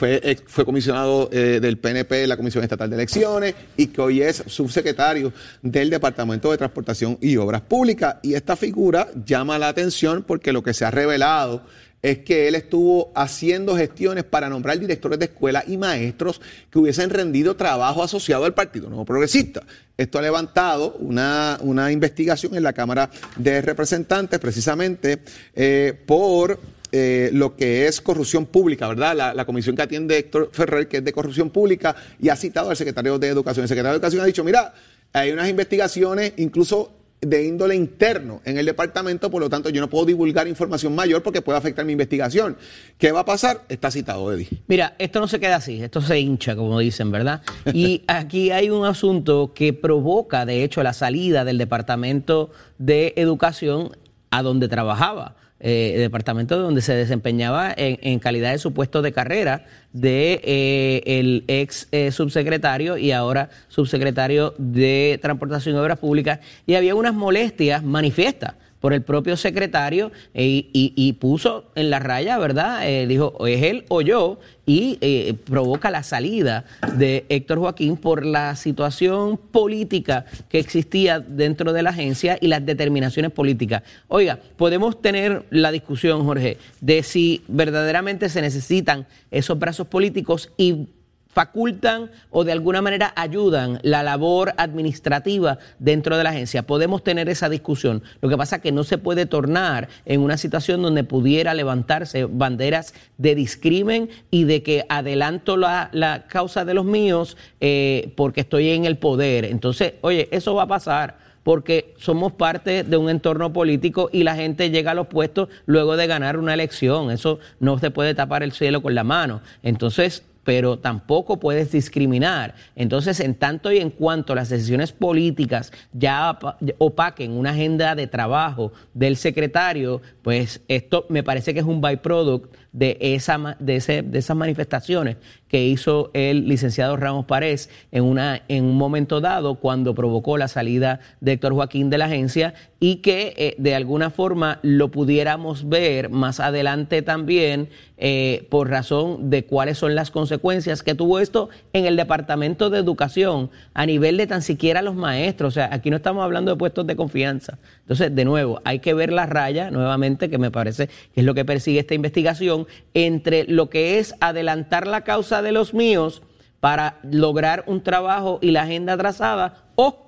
[0.46, 5.32] fue comisionado eh, del PNP, la Comisión Estatal de Elecciones, y que hoy es subsecretario
[5.62, 8.16] del Departamento de Transportación y Obras Públicas.
[8.22, 11.62] Y esta figura llama la atención porque lo que se ha revelado
[12.02, 17.10] es que él estuvo haciendo gestiones para nombrar directores de escuela y maestros que hubiesen
[17.10, 19.62] rendido trabajo asociado al Partido Nuevo Progresista.
[19.96, 25.18] Esto ha levantado una, una investigación en la Cámara de Representantes precisamente
[25.54, 26.58] eh, por
[26.92, 29.14] eh, lo que es corrupción pública, ¿verdad?
[29.14, 32.70] La, la comisión que atiende Héctor Ferrer, que es de corrupción pública, y ha citado
[32.70, 33.64] al secretario de Educación.
[33.64, 34.72] El secretario de Educación ha dicho, mira,
[35.12, 39.90] hay unas investigaciones incluso de índole interno en el departamento, por lo tanto yo no
[39.90, 42.56] puedo divulgar información mayor porque puede afectar mi investigación.
[42.96, 43.62] ¿Qué va a pasar?
[43.68, 44.48] Está citado, Eddie.
[44.66, 47.42] Mira, esto no se queda así, esto se hincha, como dicen, ¿verdad?
[47.72, 53.90] Y aquí hay un asunto que provoca, de hecho, la salida del Departamento de Educación
[54.30, 55.36] a donde trabajaba.
[55.60, 61.02] Eh, departamento donde se desempeñaba en, en calidad de su puesto de carrera de eh,
[61.04, 66.40] el ex eh, subsecretario y ahora subsecretario de Transportación y Obras Públicas.
[66.66, 71.98] Y había unas molestias manifiestas por el propio secretario eh, y, y- puso en la
[71.98, 72.88] raya, ¿verdad?
[72.88, 76.64] Eh, dijo, es él o yo, y eh, provoca la salida
[76.96, 82.64] de Héctor Joaquín por la situación política que existía dentro de la agencia y las
[82.64, 83.82] determinaciones políticas.
[84.08, 90.86] Oiga, podemos tener la discusión, Jorge, de si verdaderamente se necesitan esos brazos políticos y
[91.32, 96.62] facultan o de alguna manera ayudan la labor administrativa dentro de la agencia.
[96.62, 98.02] Podemos tener esa discusión.
[98.20, 102.24] Lo que pasa es que no se puede tornar en una situación donde pudiera levantarse
[102.24, 108.40] banderas de discrimen y de que adelanto la, la causa de los míos eh, porque
[108.40, 109.44] estoy en el poder.
[109.44, 114.34] Entonces, oye, eso va a pasar porque somos parte de un entorno político y la
[114.34, 117.10] gente llega a los puestos luego de ganar una elección.
[117.10, 119.40] Eso no se puede tapar el cielo con la mano.
[119.62, 122.54] Entonces, pero tampoco puedes discriminar.
[122.74, 126.38] Entonces, en tanto y en cuanto las decisiones políticas ya
[126.78, 132.54] opaquen una agenda de trabajo del secretario, pues esto me parece que es un byproduct
[132.72, 135.16] de, esa, de, ese- de esas manifestaciones
[135.48, 140.46] que hizo el licenciado Ramos Párez en, una, en un momento dado cuando provocó la
[140.46, 145.68] salida de Héctor Joaquín de la agencia y que eh, de alguna forma lo pudiéramos
[145.68, 151.50] ver más adelante también eh, por razón de cuáles son las consecuencias que tuvo esto
[151.72, 155.48] en el Departamento de Educación a nivel de tan siquiera los maestros.
[155.48, 157.58] O sea, aquí no estamos hablando de puestos de confianza.
[157.80, 161.34] Entonces, de nuevo, hay que ver la raya nuevamente, que me parece que es lo
[161.34, 162.59] que persigue esta investigación,
[162.94, 166.22] entre lo que es adelantar la causa de los míos
[166.60, 170.06] para lograr un trabajo y la agenda trazada o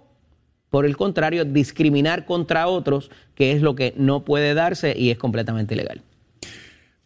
[0.71, 5.19] por el contrario, discriminar contra otros, que es lo que no puede darse y es
[5.19, 6.01] completamente ilegal.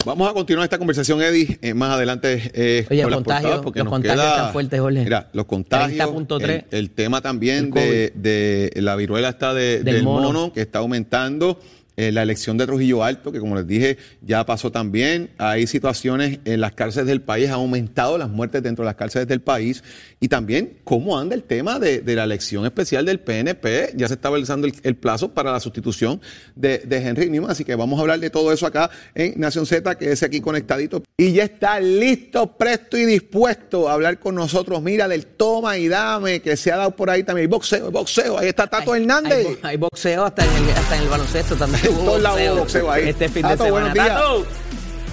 [0.04, 3.64] Vamos a continuar esta conversación, Eddie, eh, más adelante eh, Oye, con las contagios, portadas,
[3.64, 5.02] porque los nos contagios queda- están fuertes, Jorge.
[5.02, 6.42] Mira, los contagios, 30.3.
[6.70, 10.28] el, el tema también El de, de la viruela está de- Del del, mono.
[10.32, 10.52] mono.
[10.52, 11.58] que está aumentando
[11.96, 15.30] eh, la elección de Trujillo Alto, que como les dije, ya pasó también.
[15.38, 19.26] Hay situaciones en las cárceles del país, ha aumentado las muertes dentro de las cárceles
[19.28, 19.82] del país.
[20.20, 23.92] Y también cómo anda el tema de, de la elección especial del PNP.
[23.96, 26.20] Ya se está realizando el, el plazo para la sustitución
[26.54, 27.50] de, de Henry Newman.
[27.50, 30.40] Así que vamos a hablar de todo eso acá en Nación Z, que es aquí
[30.40, 31.02] conectadito.
[31.18, 34.82] Y ya está listo, presto y dispuesto a hablar con nosotros.
[34.82, 37.44] Mira, del toma y dame, que se ha dado por ahí también.
[37.44, 38.38] El boxeo, el boxeo.
[38.38, 39.32] Ahí está Tato Hay- Hernández.
[39.34, 41.85] Hay, bo- hay boxeo hasta en, el, hasta en el baloncesto también.
[41.90, 43.08] Boxeo ahí.
[43.08, 43.70] Este fin de Tato, semana.
[43.70, 44.08] buenos días.
[44.08, 44.46] Tato.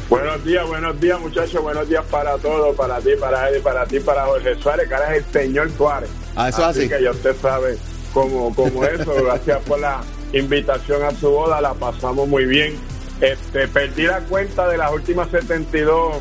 [0.10, 4.00] Buenos días, buenos días muchachos, buenos días para todos, para ti, para él, para ti,
[4.00, 6.10] para Jorge Suárez, que ahora es el señor Suárez.
[6.36, 6.90] Ah, eso es así.
[6.90, 7.78] que ya usted sabe
[8.14, 10.02] cómo, cómo eso, gracias por la
[10.34, 12.78] invitación a su boda, la pasamos muy bien.
[13.22, 16.18] Este, perdí la cuenta de las últimas 72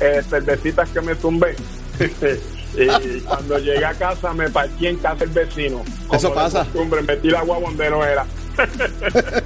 [0.00, 1.56] eh, cervecitas que me tumbé.
[2.76, 5.82] y cuando llegué a casa me partí en casa el vecino.
[6.06, 6.64] Como Eso de pasa.
[6.64, 8.24] costumbre, metí la agua donde no era.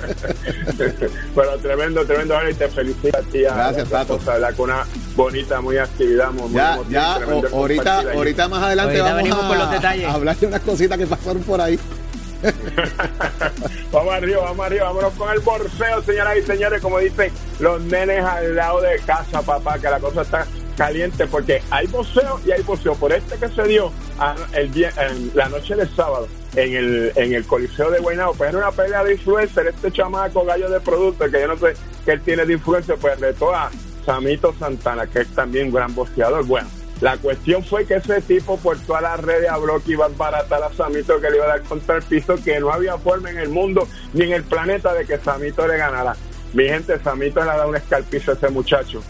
[1.35, 2.35] Pero tremendo, tremendo.
[2.37, 3.41] ahora Y te felicito a ti.
[3.43, 4.19] Gracias, Tato.
[4.57, 6.31] Con una bonita, muy actividad.
[6.33, 9.71] Muy, Ya, emotiva, ya, o- ahorita, ahorita más adelante Ahorita vamos venimos a, con los
[9.71, 10.07] detalles.
[10.07, 11.79] a hablar de unas cositas que pasaron por ahí.
[13.91, 18.23] Vamos arriba, vamos arriba, vámonos con el borseo, señoras y señores, como dicen los nenes
[18.23, 22.63] al lado de casa, papá, que la cosa está caliente porque hay boxeo y hay
[22.63, 22.95] boxeo.
[22.95, 27.35] Por este que se dio a- el en la noche del sábado en el, en
[27.35, 31.31] el Coliseo de Guaynabo, pues era una pelea de influencer, este chamaco gallo de producto,
[31.31, 33.71] que yo no sé qué él tiene de influencer, pues retó a
[34.07, 36.45] Samito Santana, que es también un gran boxeador.
[36.47, 36.69] Bueno,
[37.03, 40.63] la cuestión fue que ese tipo por todas las redes habló que iba a baratar
[40.63, 43.39] a Samito, que le iba a dar contra el piso, que no había forma en
[43.39, 46.17] el mundo ni en el planeta de que Samito le ganara.
[46.55, 49.03] Mi gente, Samito le ha dado un escalpizo a ese muchacho.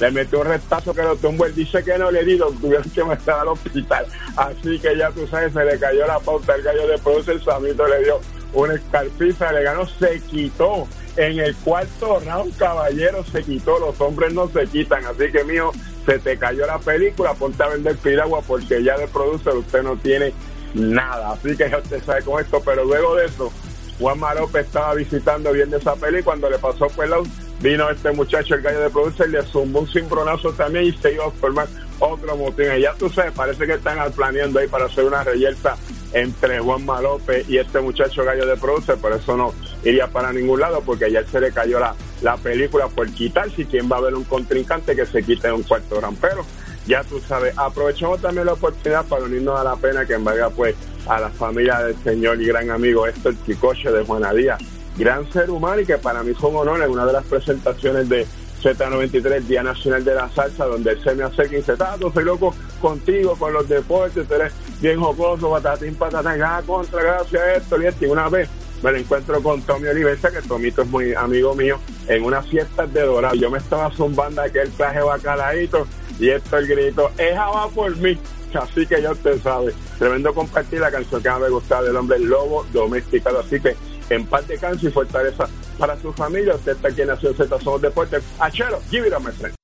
[0.00, 1.44] Le metió un retazo que lo tumbó.
[1.46, 4.06] Él dice que no le di, lo tuvieron que meter al hospital.
[4.36, 6.54] Así que ya tú sabes, se le cayó la pauta.
[6.54, 8.20] El gallo de produce, el Samito le dio
[8.54, 10.88] una escarpiza, le ganó, se quitó.
[11.16, 13.78] En el cuarto round, caballero, se quitó.
[13.78, 15.04] Los hombres no se quitan.
[15.04, 15.70] Así que, mío,
[16.06, 17.34] se te cayó la película.
[17.34, 20.32] Ponte a vender piragua porque ya de producer usted no tiene
[20.72, 21.32] nada.
[21.32, 22.62] Así que ya usted sabe con esto.
[22.64, 23.52] Pero luego de eso,
[24.00, 27.24] Juan López estaba visitando viendo esa peli cuando le pasó por el lado,
[27.60, 31.26] vino este muchacho, el gallo de producer, le zumbó un cimbronazo también y se iba
[31.26, 31.68] a formar
[31.98, 32.66] otro motín.
[32.76, 35.76] Y ya tú sabes, parece que están planeando ahí para hacer una reyerta
[36.12, 40.60] entre Juan López y este muchacho gallo de producer, por eso no iría para ningún
[40.60, 44.00] lado, porque ayer se le cayó la, la película por quitarse y quién va a
[44.00, 46.44] ver un contrincante que se quite un cuarto gran pero
[46.86, 50.74] ya tú sabes, aprovechamos también la oportunidad para unirnos a la pena que envalga pues
[51.06, 54.60] a la familia del señor y gran amigo Héctor Chicoche de Juana Díaz,
[54.96, 58.08] gran ser humano y que para mí fue un honor en una de las presentaciones
[58.08, 58.26] de
[58.62, 62.24] Z93, Día Nacional de la Salsa, donde él se me acerca y dice, Tato, soy
[62.24, 67.54] loco contigo, con los deportes, tú eres bien jocoso, patatín, patatán, ah, contra, gracias a
[67.54, 68.04] esto y esto.
[68.04, 68.48] Y una vez
[68.82, 72.92] me lo encuentro con Tommy Olivenza, que Tomito es muy amigo mío, en unas fiestas
[72.92, 73.34] de Dorado.
[73.34, 75.86] Yo me estaba zumbando aquel traje bacaladito
[76.18, 78.18] y esto el grito, esa va por mí.
[78.54, 82.18] Así que ya usted sabe, tremendo compartir la canción que más me gustaba del hombre
[82.18, 83.40] lobo domesticado.
[83.40, 83.76] Así que
[84.10, 86.54] en paz de y fortaleza para su familia.
[86.54, 88.22] Usted está aquí en Nación Z, somos deportes.
[88.38, 89.54] Achero, give it a my friend.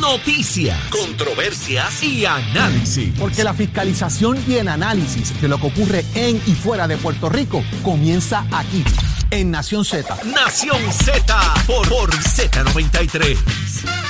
[0.00, 3.14] Noticias, controversias y análisis.
[3.18, 7.28] Porque la fiscalización y el análisis de lo que ocurre en y fuera de Puerto
[7.28, 8.82] Rico comienza aquí,
[9.30, 10.16] en Nación Z.
[10.24, 14.05] Nación Z por, por Z93.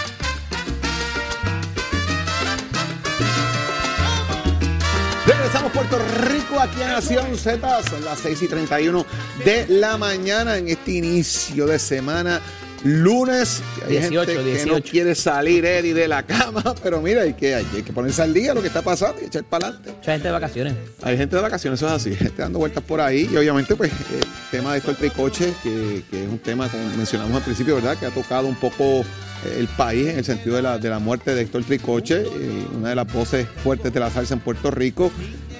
[5.46, 7.82] Regresamos Puerto Rico aquí a Nación Z.
[7.84, 9.06] Son las 6 y 31
[9.44, 12.40] de la mañana en este inicio de semana.
[12.84, 14.90] Lunes, hay 18, gente que no 18.
[14.90, 18.54] quiere salir Eddie de la cama, pero mira, hay que, hay que ponerse al día
[18.54, 19.92] lo que está pasando y echar para adelante.
[19.92, 20.74] Mucha gente de vacaciones.
[21.02, 23.90] Hay gente de vacaciones, eso es así, gente dando vueltas por ahí y obviamente pues
[23.92, 27.76] el tema de esto el tricoche, que, que es un tema como mencionamos al principio,
[27.76, 27.96] ¿verdad?
[27.98, 29.04] Que ha tocado un poco
[29.44, 32.66] eh, el país en el sentido de la, de la muerte de Héctor Tricoche, eh,
[32.74, 35.10] una de las voces fuertes de la salsa en Puerto Rico.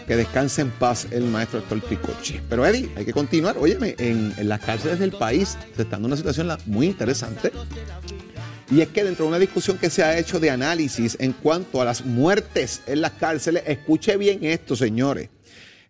[0.06, 2.40] Que descanse en paz el maestro Héctor Tricoche.
[2.48, 3.56] Pero Eddie, hay que continuar.
[3.58, 7.50] Óyeme, en, en las cárceles del país se está dando una situación muy interesante.
[8.70, 11.80] Y es que dentro de una discusión que se ha hecho de análisis en cuanto
[11.80, 15.28] a las muertes en las cárceles, escuche bien esto, señores.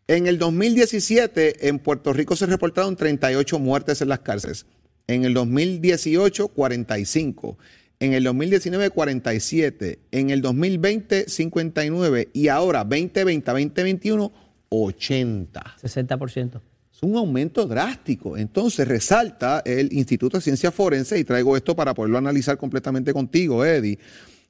[0.09, 4.66] En el 2017 en Puerto Rico se reportaron 38 muertes en las cárceles.
[5.09, 7.59] En el 2018, 45.
[7.98, 9.98] En el 2019, 47.
[10.11, 12.28] En el 2020, 59.
[12.32, 14.32] Y ahora, 2020 a 2021,
[14.68, 15.76] 80.
[15.82, 16.61] 60%.
[16.94, 18.37] Es un aumento drástico.
[18.37, 23.64] Entonces resalta el Instituto de Ciencias Forenses, y traigo esto para poderlo analizar completamente contigo,
[23.64, 23.98] Eddie,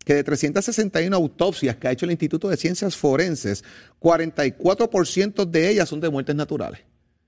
[0.04, 3.64] que de 361 autopsias que ha hecho el Instituto de Ciencias Forenses,
[4.00, 6.80] 44% de ellas son de muertes naturales.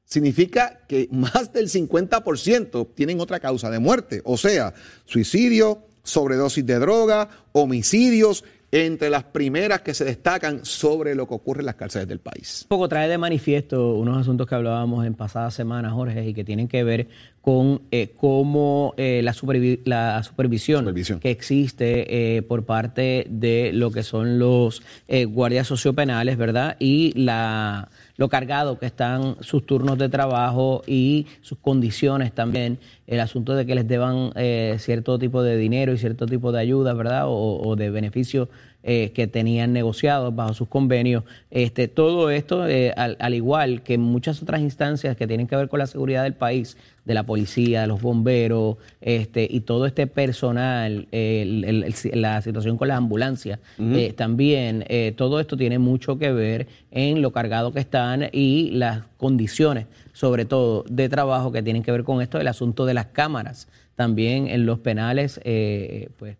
[0.05, 4.73] significa que más del 50% tienen otra causa de muerte, o sea,
[5.05, 11.61] suicidio, sobredosis de droga, homicidios, entre las primeras que se destacan sobre lo que ocurre
[11.61, 12.63] en las cárceles del país.
[12.65, 16.45] Un poco trae de manifiesto unos asuntos que hablábamos en pasadas semanas, Jorge, y que
[16.45, 17.09] tienen que ver
[17.41, 21.19] con eh, cómo eh, la, supervi- la supervisión, Supervisión.
[21.19, 26.77] que existe eh, por parte de lo que son los eh, guardias sociopenales, ¿verdad?
[26.79, 32.79] Y la, lo cargado que están sus turnos de trabajo y sus condiciones también.
[33.07, 36.61] El asunto de que les deban eh, cierto tipo de dinero y cierto tipo de
[36.61, 37.29] ayuda, ¿verdad?
[37.29, 38.49] O, o de beneficios
[38.91, 41.23] eh, que tenían negociados bajo sus convenios.
[41.51, 45.69] Este, todo esto, eh, al, al igual que muchas otras instancias que tienen que ver
[45.69, 50.07] con la seguridad del país, de la policía, de los bomberos, este, y todo este
[50.07, 55.57] personal, eh, el- el- el- la situación con las ambulancias, eh, también eh, todo esto
[55.59, 61.11] tiene mucho que ver en lo cargado que están y las condiciones, sobre todo de
[61.11, 64.79] trabajo que tienen que ver con esto, el asunto de las cámaras, también en los
[64.79, 66.37] penales, eh, pues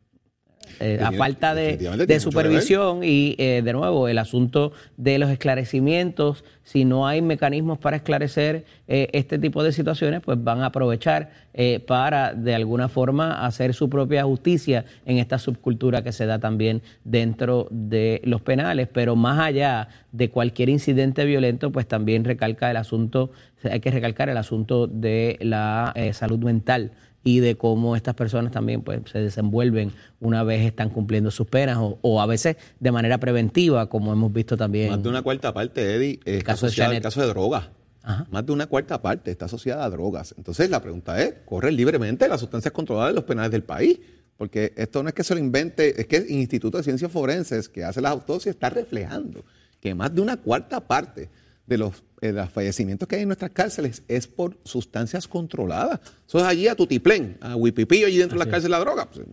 [0.81, 6.45] eh, a Tiene- falta de, supervisión y eh, de nuevo el asunto de los esclarecimientos,
[6.65, 11.31] si no hay mecanismos para esclarecer eh, este tipo de situaciones, pues van a aprovechar
[11.55, 16.39] eh, para de alguna forma hacer su propia justicia en esta subcultura que se da
[16.39, 22.71] también dentro de los penales, pero más allá de cualquier incidente violento, pues también recalca
[22.71, 23.31] el asunto,
[23.69, 26.93] hay que recalcar el asunto de la eh, salud mental
[27.25, 31.77] y de cómo estas personas también pues, se desenvuelven una vez están cumpliendo sus penas
[31.79, 34.91] o, o a veces de manera preventiva, como hemos visto también.
[34.91, 37.03] Más de una cuarta parte, Eddie, eh, está caso de asociada al Janet.
[37.03, 37.69] caso de drogas.
[38.03, 38.27] Ajá.
[38.31, 40.35] Más de una cuarta parte está asociada a drogas.
[40.39, 44.01] Entonces la pregunta es, ¿corren libremente las sustancias controladas de los penales del país?
[44.37, 47.69] Porque esto no es que se lo invente, es que el Instituto de Ciencias Forenses
[47.69, 49.45] que hace las autopsias está reflejando
[49.81, 51.29] que más de una cuarta parte
[51.69, 56.01] de los, eh, de los fallecimientos que hay en nuestras cárceles es por sustancias controladas.
[56.27, 59.11] Eso es allí a tutiplén, a huipipillo allí dentro de las cárceles de la droga.
[59.11, 59.27] Pues,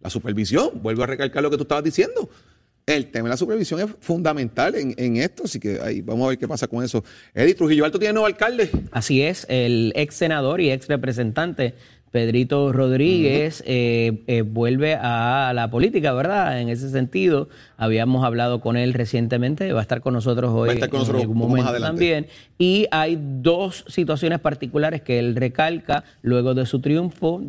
[0.00, 2.28] la supervisión, vuelvo a recalcar lo que tú estabas diciendo.
[2.86, 6.28] El tema de la supervisión es fundamental en, en esto, así que ahí vamos a
[6.30, 7.02] ver qué pasa con eso.
[7.32, 8.70] Eddie Trujillo Alto tiene nuevo alcalde.
[8.90, 11.74] Así es, el ex senador y ex representante
[12.14, 16.60] Pedrito Rodríguez eh, eh, vuelve a la política, ¿verdad?
[16.60, 20.70] En ese sentido, habíamos hablado con él recientemente, va a estar con nosotros hoy Va
[20.70, 22.28] a estar con nosotros en algún más momento también.
[22.56, 27.42] Y hay dos situaciones particulares que él recalca luego de su triunfo,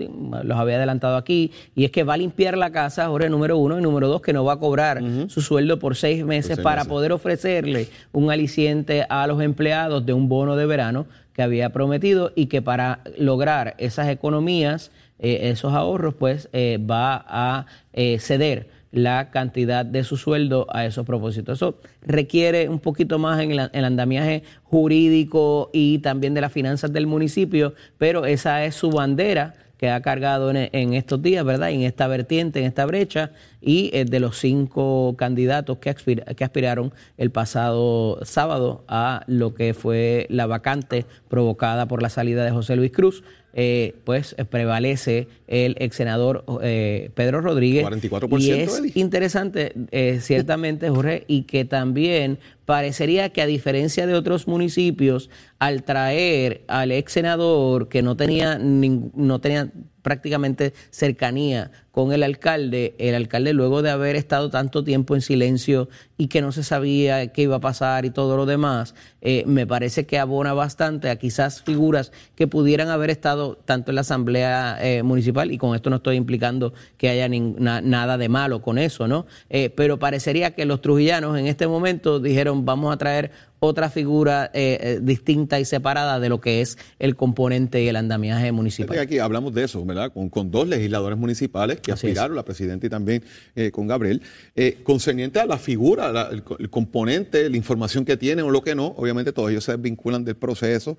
[0.44, 3.78] los había adelantado aquí, y es que va a limpiar la casa, Jorge, número uno,
[3.78, 6.78] y número dos, que no va a cobrar su sueldo por seis meses seis para
[6.78, 6.90] meses.
[6.90, 12.32] poder ofrecerle un aliciente a los empleados de un bono de verano que había prometido
[12.34, 18.70] y que para lograr esas economías, eh, esos ahorros, pues eh, va a eh, ceder
[18.92, 21.58] la cantidad de su sueldo a esos propósitos.
[21.58, 27.06] Eso requiere un poquito más en el, andamiaje jurídico y también de las finanzas del
[27.06, 31.72] municipio, pero esa es su bandera que ha cargado en estos días, ¿verdad?
[31.72, 33.32] En esta vertiente, en esta brecha,
[33.66, 39.56] y eh, de los cinco candidatos que, aspir- que aspiraron el pasado sábado a lo
[39.56, 43.24] que fue la vacante provocada por la salida de José Luis Cruz,
[43.58, 47.86] eh, pues eh, prevalece el ex senador eh, Pedro Rodríguez.
[47.88, 48.92] 44%, Y es Eddie.
[48.96, 55.84] interesante, eh, ciertamente, Jorge, y que también parecería que a diferencia de otros municipios, al
[55.84, 59.72] traer al ex senador que no tenía, ning- no tenía
[60.06, 65.90] prácticamente cercanía con el alcalde, el alcalde luego de haber estado tanto tiempo en silencio
[66.16, 69.66] y que no se sabía qué iba a pasar y todo lo demás, eh, me
[69.66, 74.78] parece que abona bastante a quizás figuras que pudieran haber estado tanto en la asamblea
[74.80, 79.08] eh, municipal y con esto no estoy implicando que haya nada de malo con eso,
[79.08, 79.26] ¿no?
[79.50, 83.32] Eh, pero parecería que los trujillanos en este momento dijeron vamos a traer
[83.66, 87.96] otra figura eh, eh, distinta y separada de lo que es el componente y el
[87.96, 88.98] andamiaje municipal.
[89.00, 90.12] Aquí hablamos de eso, ¿verdad?
[90.14, 92.12] Con, con dos legisladores municipales que Así es.
[92.12, 93.24] aspiraron, la presidenta y también
[93.56, 94.22] eh, con Gabriel,
[94.56, 98.50] eh, concerniente a la figura, la- el, co- el componente, la información que tienen o
[98.52, 100.98] lo que no, obviamente todos ellos se desvinculan del proceso,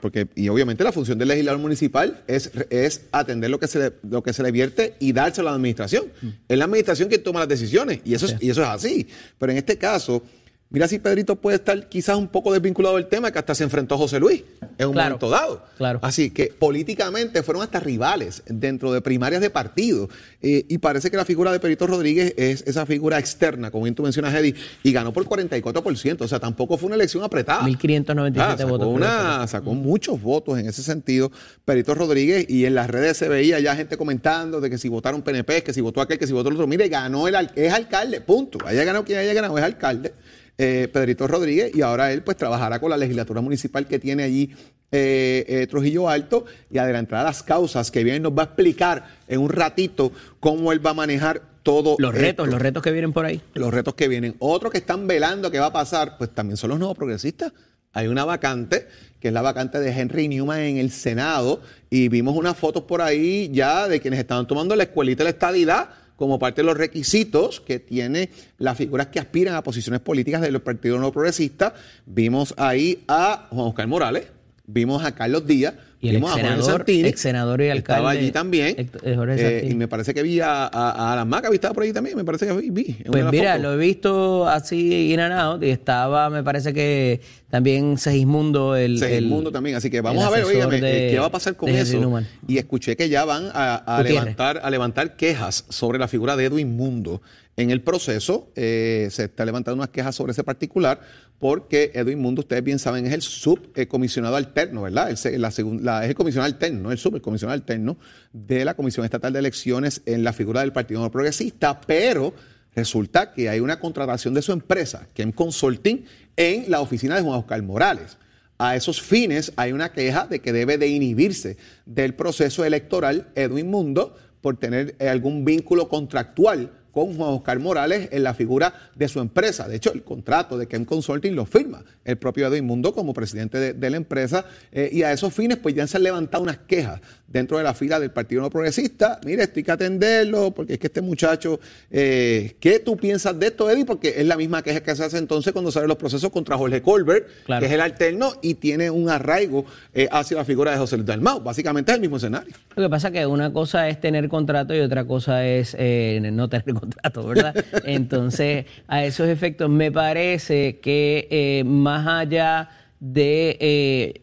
[0.00, 3.92] porque, y obviamente la función del legislador municipal es, es atender lo que, se le,
[4.08, 6.04] lo que se le vierte y dárselo a la administración.
[6.22, 6.26] Mm.
[6.48, 9.08] Es la administración quien toma las decisiones y eso, es, y eso es así.
[9.38, 10.22] Pero en este caso...
[10.70, 13.94] Mira si Pedrito puede estar quizás un poco desvinculado del tema, que hasta se enfrentó
[13.94, 14.44] a José Luis
[14.76, 15.64] en un Claro, momento dado.
[15.78, 15.98] claro.
[16.02, 20.10] Así que políticamente fueron hasta rivales dentro de primarias de partido.
[20.42, 23.94] Eh, y parece que la figura de Perito Rodríguez es esa figura externa, como bien
[23.94, 26.20] tú mencionas, Eddie, y ganó por 44%.
[26.24, 27.62] O sea, tampoco fue una elección apretada.
[27.62, 28.88] 1597 Ah, votos.
[28.88, 31.32] una- sacó muchos votos en ese sentido.
[31.64, 35.22] Perito Rodríguez, y en las redes se veía ya gente comentando de que si votaron
[35.22, 36.66] PNP, que si votó aquel, que si votó el otro.
[36.66, 38.58] Mire, ganó el es alcalde, punto.
[38.66, 40.12] Haya ganado quien haya ganado, es alcalde.
[40.58, 44.50] Eh, Pedrito Rodríguez, y ahora él pues trabajará con la legislatura municipal que tiene allí
[44.90, 49.40] eh, eh, Trujillo Alto y adelantará las causas que bien nos va a explicar en
[49.40, 52.46] un ratito cómo él va a manejar todo Los retos, esto.
[52.46, 53.40] los retos que vienen por ahí.
[53.54, 54.34] los retos que vienen.
[54.38, 57.52] Otro que están velando que va a pasar, pues también son los nuevos progresistas.
[57.92, 58.86] Hay una vacante,
[59.20, 63.02] que es la vacante de Henry Newman en el Senado, y vimos unas fotos por
[63.02, 65.88] ahí ya de quienes estaban tomando la escuelita de la estadidad
[66.18, 70.60] como parte de los requisitos que tiene las figuras que aspiran a posiciones políticas del
[70.60, 71.74] Partido Nuevo Progresista.
[72.06, 74.26] Vimos ahí a Juan Oscar Morales,
[74.66, 78.74] vimos a Carlos Díaz, Y el Jorge exsenador- Santini, exsenador y alcalde, Estaba allí también.
[78.78, 81.92] Eh, Eh, y me parece que vi a, a, a Alan Maca, estaba por ahí
[81.92, 82.70] también, me parece que vi.
[82.70, 83.62] vi Pues mira, fotos.
[83.62, 87.20] lo he visto así in and out y estaba, me parece que
[87.50, 89.74] también Segismundo, el, Segismundo el- también.
[89.74, 92.20] Así que vamos a ver, oígame, de- eh, qué va a pasar con eso.
[92.46, 96.76] Y escuché que ya van a, levantar, a levantar quejas sobre la figura de Edwin
[96.76, 97.22] Mundo.
[97.56, 101.00] En el proceso eh, se está levantando unas quejas sobre ese particular
[101.38, 105.08] porque Edwin Mundo, ustedes bien saben, es el subcomisionado alterno, ¿verdad?
[105.10, 107.96] El es el comisionado alterno, no el subcomisionado alterno
[108.32, 112.34] de la Comisión Estatal de Elecciones en la figura del Partido No Progresista, pero
[112.74, 116.04] resulta que hay una contratación de su empresa, Kem Consulting,
[116.36, 118.18] en la oficina de Juan Oscar Morales.
[118.58, 123.70] A esos fines hay una queja de que debe de inhibirse del proceso electoral Edwin
[123.70, 129.20] Mundo por tener algún vínculo contractual con Juan Oscar Morales en la figura de su
[129.20, 129.68] empresa.
[129.68, 133.58] De hecho, el contrato de Kem Consulting lo firma el propio Edwin Mundo como presidente
[133.58, 136.58] de, de la empresa eh, y a esos fines pues ya se han levantado unas
[136.58, 139.20] quejas dentro de la fila del Partido No Progresista.
[139.26, 141.60] Mire, esto hay que atenderlo porque es que este muchacho,
[141.90, 143.84] eh, ¿qué tú piensas de esto, Eddie?
[143.84, 146.80] Porque es la misma queja que se hace entonces cuando salen los procesos contra Jorge
[146.80, 147.60] Colbert, Claro.
[147.60, 151.06] que es el alterno y tiene un arraigo eh, hacia la figura de José Luis
[151.06, 151.40] Dalmau.
[151.40, 152.54] Básicamente es el mismo escenario.
[152.74, 156.48] Lo que pasa es que una cosa es tener contrato y otra cosa es no
[156.48, 157.54] tener contrato, ¿verdad?
[157.84, 162.68] Entonces, a esos efectos, me parece que eh, más allá
[163.00, 164.22] de, eh,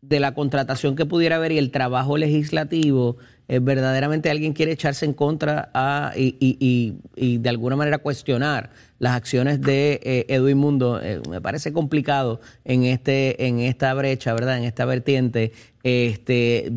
[0.00, 3.16] de la contratación que pudiera haber y el trabajo legislativo,
[3.48, 7.98] eh, verdaderamente alguien quiere echarse en contra a, y, y- y- y de alguna manera
[7.98, 13.94] cuestionar las acciones de eh, Edwin Mundo, eh, me parece complicado en este en esta
[13.94, 14.58] brecha, ¿verdad?
[14.58, 15.52] En esta vertiente,
[15.82, 16.70] este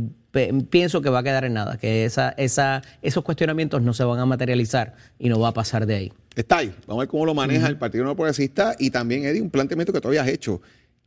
[0.69, 4.19] pienso que va a quedar en nada, que esa, esa, esos cuestionamientos no se van
[4.19, 6.13] a materializar y no va a pasar de ahí.
[6.35, 6.73] Está ahí.
[6.87, 9.91] Vamos a ver cómo lo maneja el Partido No Progresista y también, Eddie, un planteamiento
[9.91, 10.61] que tú habías hecho.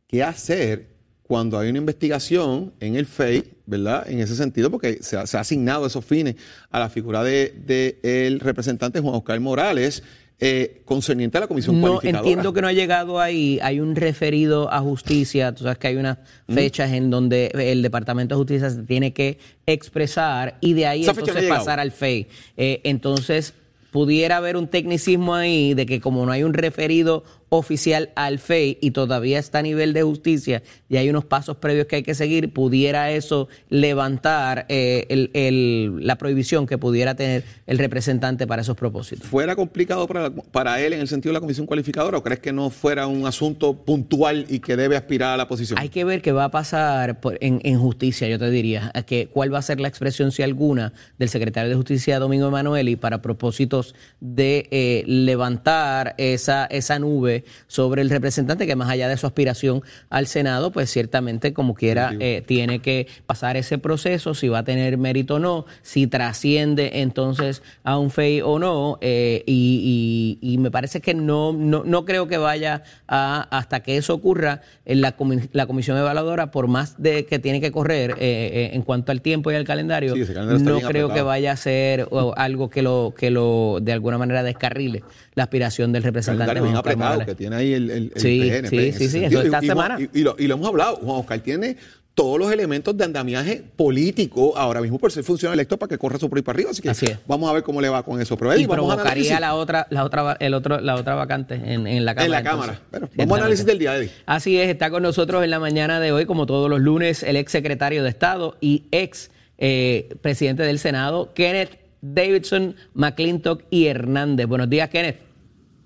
[0.07, 4.07] ¿Qué hacer cuando hay una investigación en el FEI, ¿verdad?
[4.07, 6.35] En ese sentido, porque se ha, se ha asignado esos fines
[6.69, 10.03] a la figura del de, el representante Juan Oscar Morales,
[10.39, 12.19] eh, concerniente a la comisión No cualificadora.
[12.19, 13.59] entiendo que no ha llegado ahí.
[13.61, 15.53] Hay un referido a justicia.
[15.55, 16.17] Tú sabes que hay unas
[16.49, 21.11] fechas en donde el Departamento de Justicia se tiene que expresar y de ahí Esa
[21.11, 22.27] entonces pasar al FEI.
[22.57, 23.53] Eh, entonces,
[23.91, 28.77] pudiera haber un tecnicismo ahí de que como no hay un referido oficial al FEI
[28.81, 32.15] y todavía está a nivel de justicia y hay unos pasos previos que hay que
[32.15, 38.61] seguir, pudiera eso levantar eh, el- el- la prohibición que pudiera tener el representante para
[38.61, 39.27] esos propósitos.
[39.27, 42.51] ¿Fuera complicado para, para él en el sentido de la comisión cualificadora o crees que
[42.51, 45.79] no fuera un asunto puntual y que debe aspirar a la posición?
[45.79, 49.03] Hay que ver qué va a pasar por- en, en justicia, yo te diría, a
[49.03, 52.95] que cuál va a ser la expresión, si alguna, del secretario de Justicia, Domingo Emanueli,
[52.95, 57.34] para propósitos de eh, levantar esa, esa nube
[57.67, 62.11] sobre el representante, que más allá de su aspiración al Senado, pues ciertamente, como quiera,
[62.19, 67.01] eh, tiene que pasar ese proceso, si va a tener mérito o no, si trasciende
[67.01, 71.83] entonces a un FEI o no, eh, y, y- y me parece que no, no,
[71.83, 75.15] no creo que vaya a, hasta que eso ocurra, en la,
[75.51, 79.21] la comisión evaluadora, por más de que tiene que correr eh, eh, en cuanto al
[79.21, 80.13] tiempo y al calendario,
[80.59, 84.17] Sí, no creo que vaya a ser o, algo que lo, que lo de alguna
[84.17, 85.03] manera descarrile
[85.35, 86.53] la aspiración del representante.
[86.53, 87.27] bien Juan Oscar apretado Morales.
[87.27, 89.97] que tiene ahí el, el, el Sí, PNP sí, sí, sí, eso esta y, semana.
[89.99, 91.75] y- y lo, y lo hemos hablado, Juan Oscar tiene
[92.13, 96.17] todos los elementos de andamiaje político ahora mismo por ser funcionario electo para que corra
[96.17, 98.21] su por ahí para arriba, así que Así vamos a ver cómo le va con
[98.21, 98.37] eso.
[98.37, 101.85] Pero Eddie, y vamos provocaría la otra, la otra, el otro, la otra vacante en,
[101.85, 102.25] en la cámara.
[102.25, 102.77] en la entonces.
[102.89, 103.09] Cámara.
[103.17, 104.11] Vamos a análisis del día, Eddie.
[104.25, 107.35] Así es, está con nosotros en la mañana de hoy, como todos los lunes, el
[107.35, 111.79] ex secretario de Estado y ex eh, presidente del Senado, Kenneth
[112.13, 114.47] Davidson, McClintock y Hernández.
[114.47, 115.19] Buenos días, Kenneth.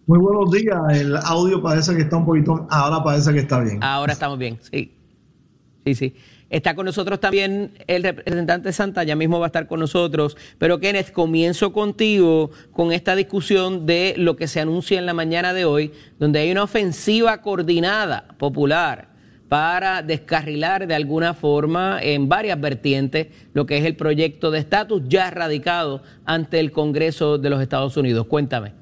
[0.05, 0.77] Muy buenos días.
[0.91, 2.67] El audio parece que está un poquito.
[2.69, 3.79] Ahora parece que está bien.
[3.81, 4.91] Ahora estamos bien, sí.
[5.85, 6.15] Sí, sí.
[6.49, 10.35] Está con nosotros también el representante Santa, ya mismo va a estar con nosotros.
[10.57, 15.53] Pero Kenneth, comienzo contigo con esta discusión de lo que se anuncia en la mañana
[15.53, 19.08] de hoy, donde hay una ofensiva coordinada popular
[19.49, 25.01] para descarrilar de alguna forma en varias vertientes lo que es el proyecto de estatus
[25.07, 28.27] ya radicado ante el Congreso de los Estados Unidos.
[28.27, 28.73] Cuéntame.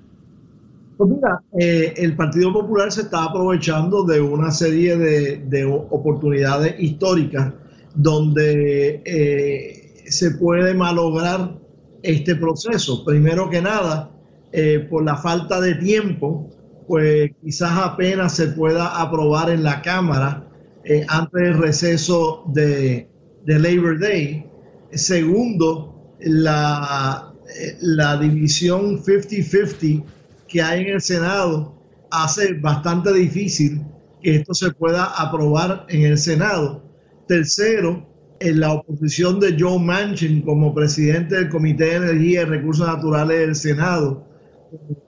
[0.98, 6.76] Pues mira, eh, el Partido Popular se está aprovechando de una serie de, de oportunidades
[6.80, 7.54] históricas
[7.96, 11.56] donde eh, se puede malograr
[12.04, 13.06] este proceso.
[13.06, 14.12] Primero que nada,
[14.52, 16.50] eh, por la falta de tiempo,
[16.88, 20.47] pues quizás apenas se pueda aprobar en la Cámara
[20.88, 23.10] eh, antes del receso de,
[23.46, 24.46] de Labor Day.
[24.92, 27.34] Segundo, la,
[27.82, 30.04] la división 50-50
[30.48, 31.74] que hay en el Senado
[32.10, 33.82] hace bastante difícil
[34.22, 36.84] que esto se pueda aprobar en el Senado.
[37.28, 38.08] Tercero,
[38.40, 43.40] en la oposición de Joe Manchin como presidente del Comité de Energía y Recursos Naturales
[43.40, 44.26] del Senado.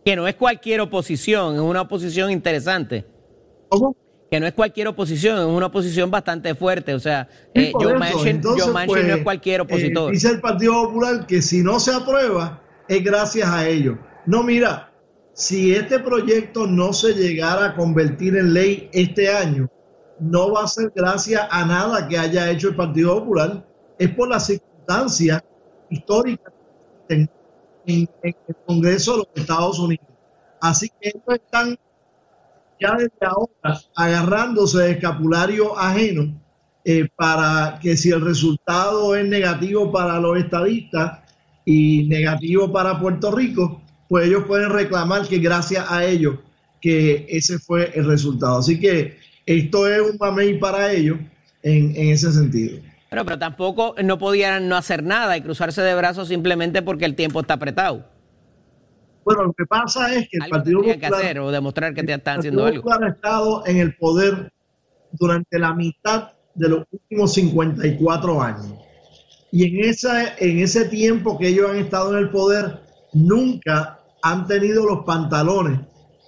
[0.04, 3.06] Que no es cualquier oposición, es una oposición interesante.
[3.70, 3.96] ¿Cómo?
[4.32, 6.94] Que no es cualquier oposición, es una oposición bastante fuerte.
[6.94, 7.98] O sea, eh, Joe.
[7.98, 10.12] Manchin, Entonces, Joe Manchin pues, no es cualquier eh, opositor.
[10.12, 13.98] dice el Partido Popular que si no se aprueba es gracias a ellos.
[14.26, 14.92] No, mira,
[15.34, 19.68] si este proyecto no se llegara a convertir en ley este año,
[20.20, 23.66] no va a ser gracias a nada que haya hecho el Partido Popular,
[23.98, 25.42] es por las circunstancias
[25.90, 26.54] históricas
[27.08, 27.30] en,
[27.88, 30.06] en- en el Congreso de los Estados Unidos.
[30.62, 31.78] Así que ellos están
[32.80, 36.40] ya desde ahora agarrándose de escapulario ajeno
[36.86, 41.20] eh, para que si el resultado es negativo para los estadistas
[41.66, 46.36] y negativo para Puerto Rico, pues ellos pueden reclamar que gracias a ellos
[46.82, 48.60] que ese fue el resultado.
[48.60, 51.20] Así que esto es un mamey para ellos
[51.62, 52.80] en, en ese sentido.
[53.10, 57.16] Pero, pero tampoco no podían no hacer nada y cruzarse de brazos simplemente porque el
[57.16, 58.06] tiempo está apretado.
[59.26, 62.03] Bueno, lo que pasa es que el Partido tendrían que Popular- hacer o demostrar que
[62.03, 62.89] te están haciendo Partido algo.
[62.89, 64.51] Popular ha estado en el poder
[65.11, 68.74] durante la mitad de los últimos 54 años.
[69.51, 72.80] Y en, esa, en ese tiempo que ellos han estado en el poder,
[73.13, 75.80] nunca han tenido los pantalones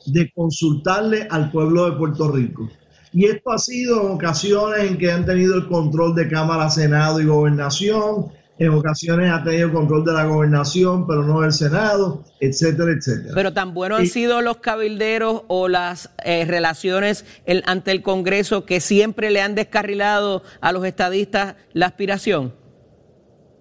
[0.07, 2.67] de consultarle al pueblo de Puerto Rico.
[3.13, 7.19] Y esto ha sido en ocasiones en que han tenido el control de Cámara, Senado
[7.19, 8.27] y Gobernación,
[8.59, 13.31] en ocasiones ha tenido control de la Gobernación, pero no del Senado, etcétera, etcétera.
[13.33, 18.03] Pero tan buenos han Y- sido los cabilderos o las eh, relaciones el- ante el
[18.03, 22.53] Congreso que siempre le han descarrilado a los estadistas la aspiración.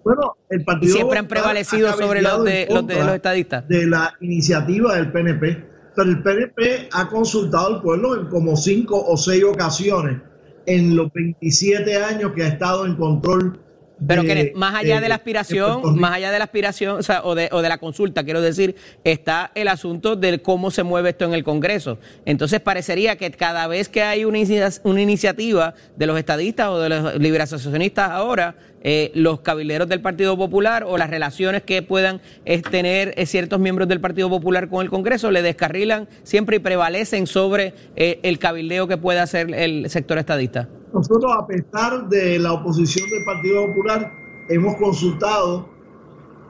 [0.05, 3.69] Bueno, el Y Partido siempre han prevalecido ha sobre los de, los de los estadistas.
[3.69, 5.65] de la iniciativa del PNP,
[5.97, 10.21] pero el PNP ha consultado al pueblo en como cinco o seis ocasiones
[10.67, 13.61] en los 27 años que ha estado en control.
[14.07, 17.35] Pero que más allá de, la aspiración, más allá de la aspiración, o, sea, o,
[17.35, 18.75] de, o de la consulta, quiero decir,
[19.05, 21.99] está el asunto de cómo se mueve esto en el Congreso.
[22.25, 26.79] Entonces parecería que cada vez que hay una, inicia- una iniciativa de los estadistas o
[26.79, 32.23] de los liberacionistas ahora, eh, los cabilderos del Partido Popular o las relaciones que puedan
[32.47, 36.59] eh, tener eh, ciertos miembros del Partido Popular con el Congreso le descarrilan siempre y
[36.61, 40.69] prevalecen sobre eh, el cabildeo que pueda hacer el sector estadista.
[40.93, 44.13] Nosotros, a pesar de la oposición del Partido Popular,
[44.49, 45.69] hemos consultado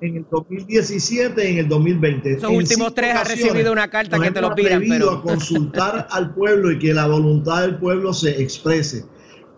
[0.00, 2.32] en el 2017 y en el 2020.
[2.32, 6.06] Esos En últimos tres ocasiones recibido una carta que te viran, atrevido pero- a consultar
[6.10, 9.04] al pueblo y que la voluntad del pueblo se exprese.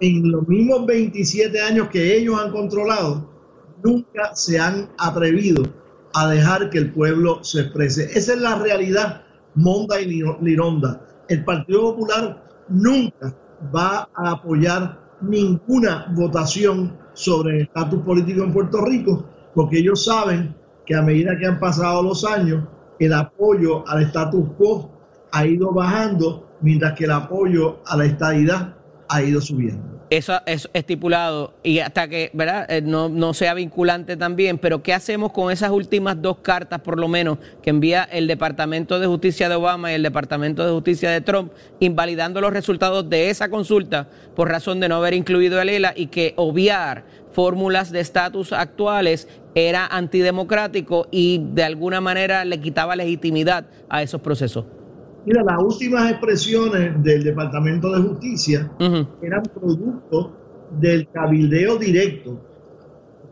[0.01, 3.29] En los mismos 27 años que ellos han controlado,
[3.85, 5.63] nunca se han atrevido
[6.15, 8.05] a dejar que el pueblo se exprese.
[8.15, 9.23] Esa es la realidad,
[9.55, 11.07] Monda y Liro- Lironda.
[11.29, 13.37] El Partido Popular nunca
[13.75, 20.55] va a apoyar ninguna votación sobre el estatus político en Puerto Rico, porque ellos saben
[20.87, 22.65] que a medida que han pasado los años,
[22.99, 24.91] el apoyo al status quo
[25.33, 28.77] ha ido bajando, mientras que el apoyo a la estadidad
[29.11, 30.01] ha ido subiendo.
[30.11, 34.93] Eso es estipulado y hasta que verdad Eh, no, no sea vinculante también, pero ¿qué
[34.93, 39.49] hacemos con esas últimas dos cartas, por lo menos, que envía el Departamento de Justicia
[39.49, 44.09] de Obama y el Departamento de Justicia de Trump, invalidando los resultados de esa consulta
[44.35, 49.29] por razón de no haber incluido el ELA y que obviar fórmulas de estatus actuales
[49.55, 54.65] era antidemocrático y de alguna manera le quitaba legitimidad a esos procesos?
[55.27, 58.71] Mira, las últimas expresiones del Departamento de Justicia
[59.23, 60.33] eran producto
[60.81, 62.41] del cabildeo directo,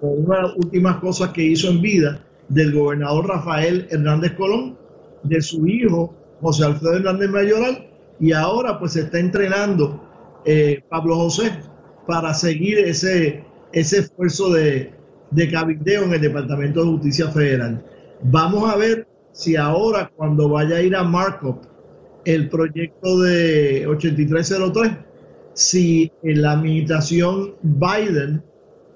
[0.01, 4.76] con una de las últimas cosas que hizo en vida del gobernador Rafael Hernández Colón,
[5.22, 7.89] de su hijo José Alfredo Hernández Mayoral,
[8.20, 10.03] y ahora pues se está entrenando
[10.45, 11.53] eh, Pablo José
[12.07, 14.93] para seguir ese, ese esfuerzo de,
[15.30, 17.84] de cabildeo en el Departamento de Justicia Federal.
[18.22, 21.61] Vamos a ver si ahora cuando vaya a ir a Markup
[22.29, 24.93] el proyecto de 8303
[25.55, 28.43] si la administración Biden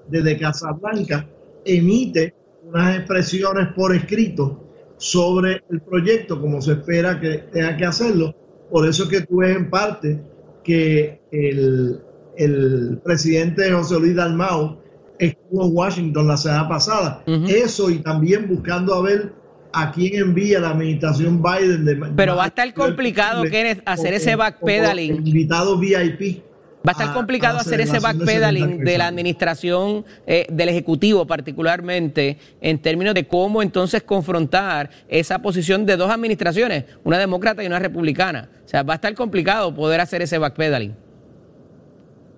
[0.07, 1.27] desde Casablanca
[1.65, 4.63] emite unas expresiones por escrito
[4.97, 8.35] sobre el proyecto como se espera que tenga que hacerlo.
[8.69, 10.21] Por eso es que tú ves en parte
[10.63, 12.01] que el,
[12.37, 14.77] el presidente José Luis Dalmau
[15.17, 17.23] estuvo en Washington la semana pasada.
[17.47, 19.33] Eso y también buscando a ver
[19.73, 21.83] a quién envía la administración Biden.
[21.83, 25.27] De, Pero va a estar complicado, Kenneth, hacer ese backpedaling.
[25.27, 26.43] Invitado VIP.
[26.85, 32.77] Va a estar complicado hacer ese backpedaling de la administración, eh, del Ejecutivo particularmente, en
[32.81, 38.49] términos de cómo entonces confrontar esa posición de dos administraciones, una demócrata y una republicana.
[38.65, 40.93] O sea, va a estar complicado poder hacer ese backpedaling.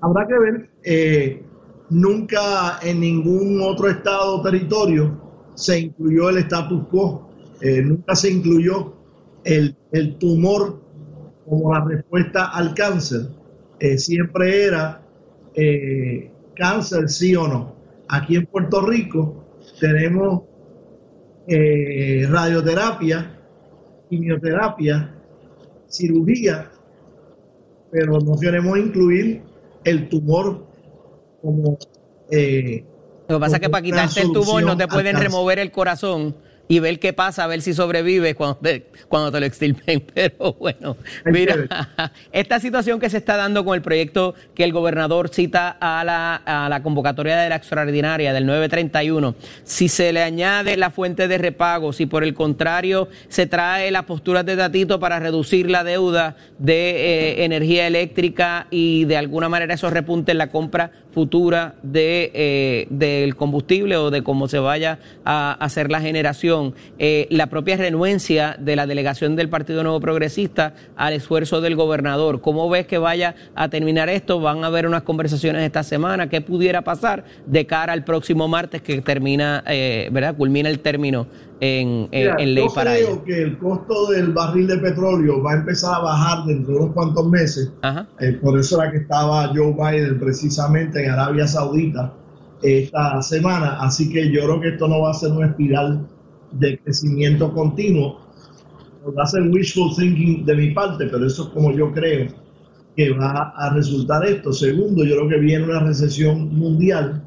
[0.01, 1.43] Habrá que ver, eh,
[1.89, 5.24] nunca en ningún otro estado o territorio
[5.55, 7.29] se incluyó el status quo,
[7.61, 8.93] eh, nunca se incluyó
[9.43, 10.81] el, el tumor
[11.47, 13.29] como la respuesta al cáncer
[13.79, 15.01] eh, siempre era
[15.53, 17.75] eh, cáncer, sí o no.
[18.07, 19.43] Aquí en Puerto Rico
[19.79, 20.43] tenemos
[21.47, 23.39] radioterapia,
[24.09, 25.13] quimioterapia,
[25.87, 26.71] cirugía,
[27.91, 29.41] pero no queremos incluir
[29.83, 30.65] el tumor
[31.41, 31.77] como...
[33.28, 36.36] Lo que pasa es que para quitarte el tumor no te pueden remover el corazón
[36.67, 40.03] y ver qué pasa, a ver si sobrevives cuando te, cuando te lo extirpen.
[40.13, 45.30] Pero bueno, mira, esta situación que se está dando con el proyecto que el gobernador
[45.30, 50.78] cita a la, a la convocatoria de la extraordinaria del 931, si se le añade
[50.78, 55.19] la fuente de repago, si por el contrario se trae las posturas de Tatito para
[55.19, 60.49] reducir la deuda de eh, energía eléctrica y de alguna manera eso repunte en la
[60.49, 66.76] compra futura de, eh, del combustible o de cómo se vaya a hacer la generación,
[66.99, 72.41] eh, la propia renuencia de la delegación del Partido Nuevo Progresista al esfuerzo del gobernador.
[72.41, 74.41] ¿Cómo ves que vaya a terminar esto?
[74.41, 76.28] ¿Van a haber unas conversaciones esta semana?
[76.28, 80.36] ¿Qué pudiera pasar de cara al próximo martes que termina, eh, ¿verdad?
[80.36, 81.28] Culmina el término
[81.59, 85.99] en, ley para creo que el costo del barril de petróleo va a empezar a
[85.99, 87.72] bajar dentro de unos cuantos meses.
[88.20, 92.13] Eh, por eso era que estaba Joe Biden precisamente Arabia Saudita
[92.61, 93.77] esta semana.
[93.79, 96.07] Así que yo creo que esto no va a ser una espiral
[96.51, 98.19] de crecimiento continuo.
[99.17, 102.27] Va a ser wishful thinking de mi parte, pero eso es como yo creo
[102.95, 104.51] que va a resultar esto.
[104.51, 107.23] Segundo, yo creo que viene una recesión mundial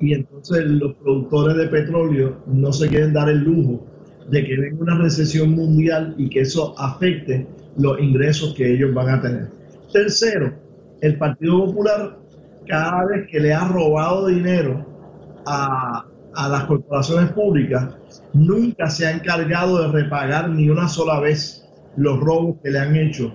[0.00, 3.84] y entonces los productores de petróleo no se quieren dar el lujo
[4.30, 7.46] de que venga una recesión mundial y que eso afecte
[7.78, 9.48] los ingresos que ellos van a tener.
[9.92, 10.52] Tercero,
[11.00, 12.18] el Partido Popular
[12.66, 14.84] cada vez que le ha robado dinero
[15.46, 16.04] a,
[16.34, 17.96] a las corporaciones públicas,
[18.32, 22.94] nunca se ha encargado de repagar ni una sola vez los robos que le han
[22.94, 23.34] hecho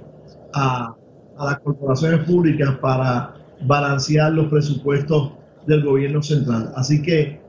[0.54, 0.96] a,
[1.38, 5.34] a las corporaciones públicas para balancear los presupuestos
[5.66, 6.72] del gobierno central.
[6.76, 7.40] Así que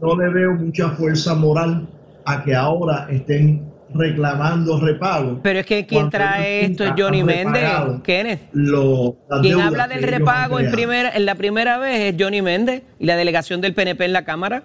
[0.00, 1.88] no le veo mucha fuerza moral
[2.24, 5.40] a que ahora estén reclamando repago.
[5.42, 7.64] Pero es que quien trae esto es Johnny Méndez,
[8.04, 8.40] Kenneth.
[9.42, 13.16] quien habla del repago en, primera, en la primera vez es Johnny Méndez y la
[13.16, 14.64] delegación del PNP en la Cámara.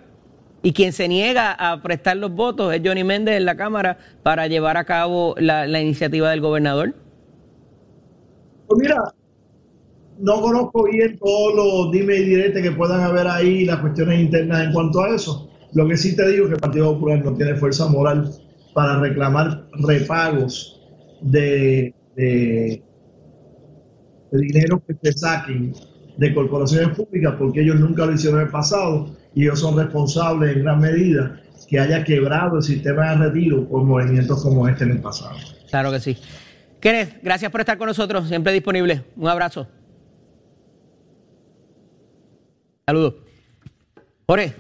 [0.62, 4.48] Y quien se niega a prestar los votos es Johnny Méndez en la Cámara para
[4.48, 6.96] llevar a cabo la, la iniciativa del gobernador.
[8.68, 9.14] Pues mira,
[10.18, 14.64] no conozco bien todos los dime y diretes que puedan haber ahí, las cuestiones internas
[14.64, 15.50] en cuanto a eso.
[15.74, 18.32] Lo que sí te digo es que el Partido Popular no tiene fuerza moral
[18.76, 20.82] para reclamar repagos
[21.22, 22.84] de, de,
[24.34, 25.74] dinero que se saquen
[26.18, 30.58] de corporaciones públicas porque ellos nunca lo hicieron en el pasado y ellos son responsables
[30.58, 34.92] en gran medida que haya quebrado el sistema de retiro por movimientos como este en
[34.92, 35.38] el pasado.
[35.70, 36.18] Claro que sí.
[36.82, 39.06] Kenneth, gracias por estar con nosotros, siempre disponible.
[39.16, 39.70] Un abrazo.
[42.86, 43.16] Saludos.
[44.28, 44.54] Jorge,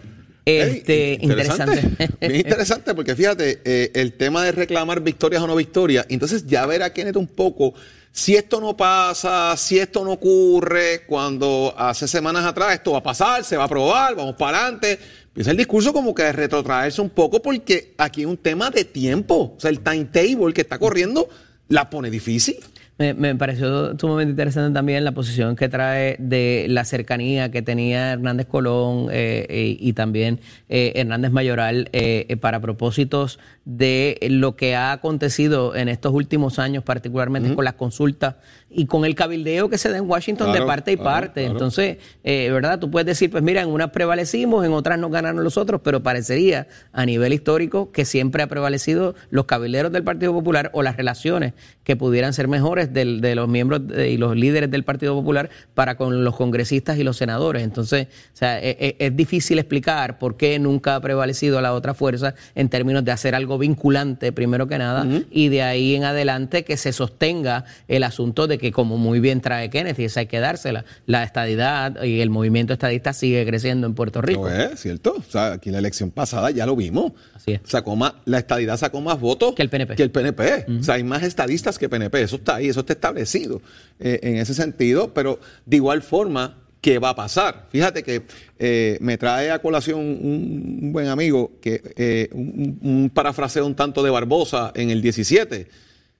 [0.45, 1.89] este, interesante.
[2.21, 6.65] Bien interesante porque fíjate, eh, el tema de reclamar victorias o no victorias, entonces ya
[6.65, 7.73] verá Kenneth un poco
[8.15, 13.03] si esto no pasa, si esto no ocurre, cuando hace semanas atrás esto va a
[13.03, 14.97] pasar, se va a aprobar, vamos para adelante.
[15.25, 18.85] Empieza el discurso como que de retrotraerse un poco porque aquí es un tema de
[18.85, 19.55] tiempo.
[19.57, 21.27] O sea, el timetable que está corriendo
[21.67, 22.55] la pone difícil.
[22.97, 28.13] Me, me pareció sumamente interesante también la posición que trae de la cercanía que tenía
[28.13, 30.39] Hernández Colón eh, eh, y también
[30.69, 36.57] eh, Hernández Mayoral eh, eh, para propósitos de lo que ha acontecido en estos últimos
[36.57, 38.35] años, particularmente con las consultas
[38.69, 41.41] y con el cabildeo que se da en Washington de parte y claro, parte.
[41.41, 41.51] claro.
[41.53, 42.77] Entonces, eh, ¿verdad?
[42.79, 46.03] Tú puedes decir, pues mira, en unas prevalecimos, en otras no ganaron los otros, pero
[46.03, 50.97] parecería a nivel histórico que siempre ha prevalecido los cabilderos del Partido Popular o las
[50.97, 51.53] relaciones
[51.85, 55.49] que pudieran ser mejores del- de los miembros de- y los líderes del Partido Popular
[55.73, 57.63] para con los congresistas y los senadores.
[57.63, 61.93] Entonces, o sea, e- e- es, difícil explicar por qué nunca ha prevalecido la otra
[61.93, 66.65] fuerza en términos de hacer algo vinculante, primero que nada, y de ahí en adelante
[66.65, 70.27] que se sostenga el asunto de que, como muy bien trae Kenneth, y esa hay
[70.27, 74.49] que dársela, la estadidad y el movimiento estadista sigue creciendo en Puerto Rico.
[74.49, 75.15] Es, ¿cierto?
[75.17, 77.13] O sea, aquí en la elección pasada ya lo vimos.
[77.33, 77.61] Así es.
[77.63, 79.95] Sacó más, la estadidad sacó más votos Que el PNP.
[79.95, 80.65] Que el PNP.
[80.79, 82.21] O sea, hay más estadistas que PNP.
[82.21, 83.61] Eso está ahí, eso está establecido
[83.99, 85.13] eh, en ese sentido.
[85.13, 87.67] Pero de igual forma, ¿qué va a pasar?
[87.69, 88.23] Fíjate que
[88.59, 93.75] eh, me trae a colación un, un buen amigo que eh, un, un parafraseo un
[93.75, 95.67] tanto de Barbosa en el 17.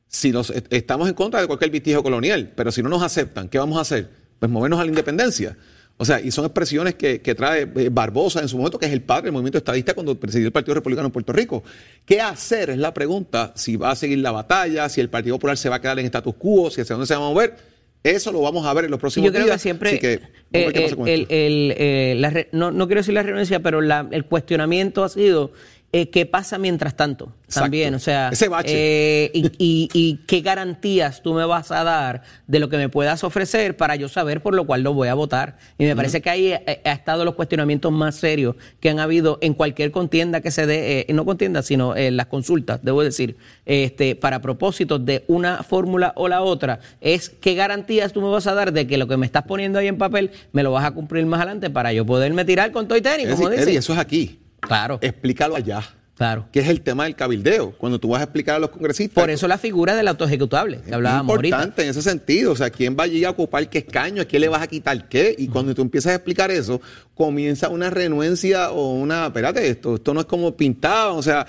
[0.08, 3.58] Si est- estamos en contra de cualquier vestigio colonial, pero si no nos aceptan, ¿qué
[3.58, 4.08] vamos a hacer?
[4.40, 5.58] Pues movernos a la independencia.
[5.98, 8.92] O sea, y son expresiones que, que trae eh, Barbosa en su momento, que es
[8.92, 11.64] el padre del movimiento estadista cuando presidió el Partido Republicano en Puerto Rico.
[12.06, 12.70] ¿Qué hacer?
[12.70, 13.54] Es la pregunta.
[13.56, 16.06] Si va a seguir la batalla, si el Partido Popular se va a quedar en
[16.06, 17.56] status quo, si hacia dónde se va a mover.
[18.04, 19.56] Eso lo vamos a ver en los próximos yo creo días.
[19.56, 20.14] que siempre, Así que,
[20.54, 25.04] eh, el- el- eh, la no, no quiero decir la renuncia, pero la- el cuestionamiento
[25.04, 25.54] ha sido
[25.98, 27.32] eh, qué pasa mientras tanto.
[27.54, 28.72] También, o sea, Ese bache.
[28.74, 32.90] eh, y, y- y qué garantías tú me vas a dar de lo que me
[32.90, 35.58] puedas ofrecer para yo saber por lo cual lo voy a votar.
[35.78, 39.38] Y me parece que ahí ha, ha estado los cuestionamientos más serios que han habido
[39.42, 43.38] en cualquier contienda que se dé, eh, no contienda, sino en las consultas, debo decir,
[43.66, 48.48] este, para propósitos de una fórmula o la otra, es qué garantías tú me vas
[48.48, 50.84] a dar de que lo que me estás poniendo ahí en papel me lo vas
[50.84, 53.64] a cumplir más adelante para yo poderme tirar con todo y tenis, Eddie, como dice.
[53.64, 54.40] Eddie, eso es aquí.
[54.68, 55.82] Claro, Explícalo allá.
[56.16, 56.48] claro.
[56.52, 57.72] Que es el tema del cabildeo.
[57.78, 59.22] Cuando tú vas a explicar a los congresistas.
[59.22, 61.56] Por eso la figura del autoejecutable que hablábamos ahorita.
[61.58, 62.52] importante en ese sentido.
[62.54, 64.22] O sea, ¿quién va allí a ocupar qué escaño?
[64.22, 65.36] ¿A quién le vas a quitar qué?
[65.38, 66.82] Y cuando tú empiezas a explicar eso,
[67.14, 69.28] comienza una renuencia o una.
[69.28, 71.16] Espérate, esto, esto no es como pintado.
[71.16, 71.46] O sea,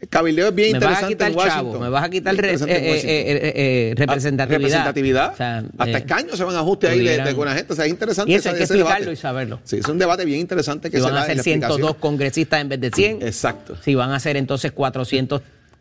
[0.00, 1.72] el cabildeo es bien me vas interesante quitar en Washington.
[1.72, 2.68] chavo, me vas a quitar re- eh, Washington.
[2.70, 3.52] eh, eh,
[3.90, 4.58] eh, representatividad.
[4.60, 5.32] representatividad.
[5.32, 7.72] O sea, Hasta eh, escaños se van a ajuste ahí de, de buena gente.
[7.72, 9.12] O sea, es interesante Y eso hay que explicarlo debate.
[9.12, 9.60] y saberlo.
[9.64, 11.70] Sí, es un debate bien interesante que Si se van a da ser la 102
[11.78, 12.00] explicación.
[12.00, 13.22] congresistas en vez de 100.
[13.22, 13.76] Exacto.
[13.84, 14.70] Si van a ser entonces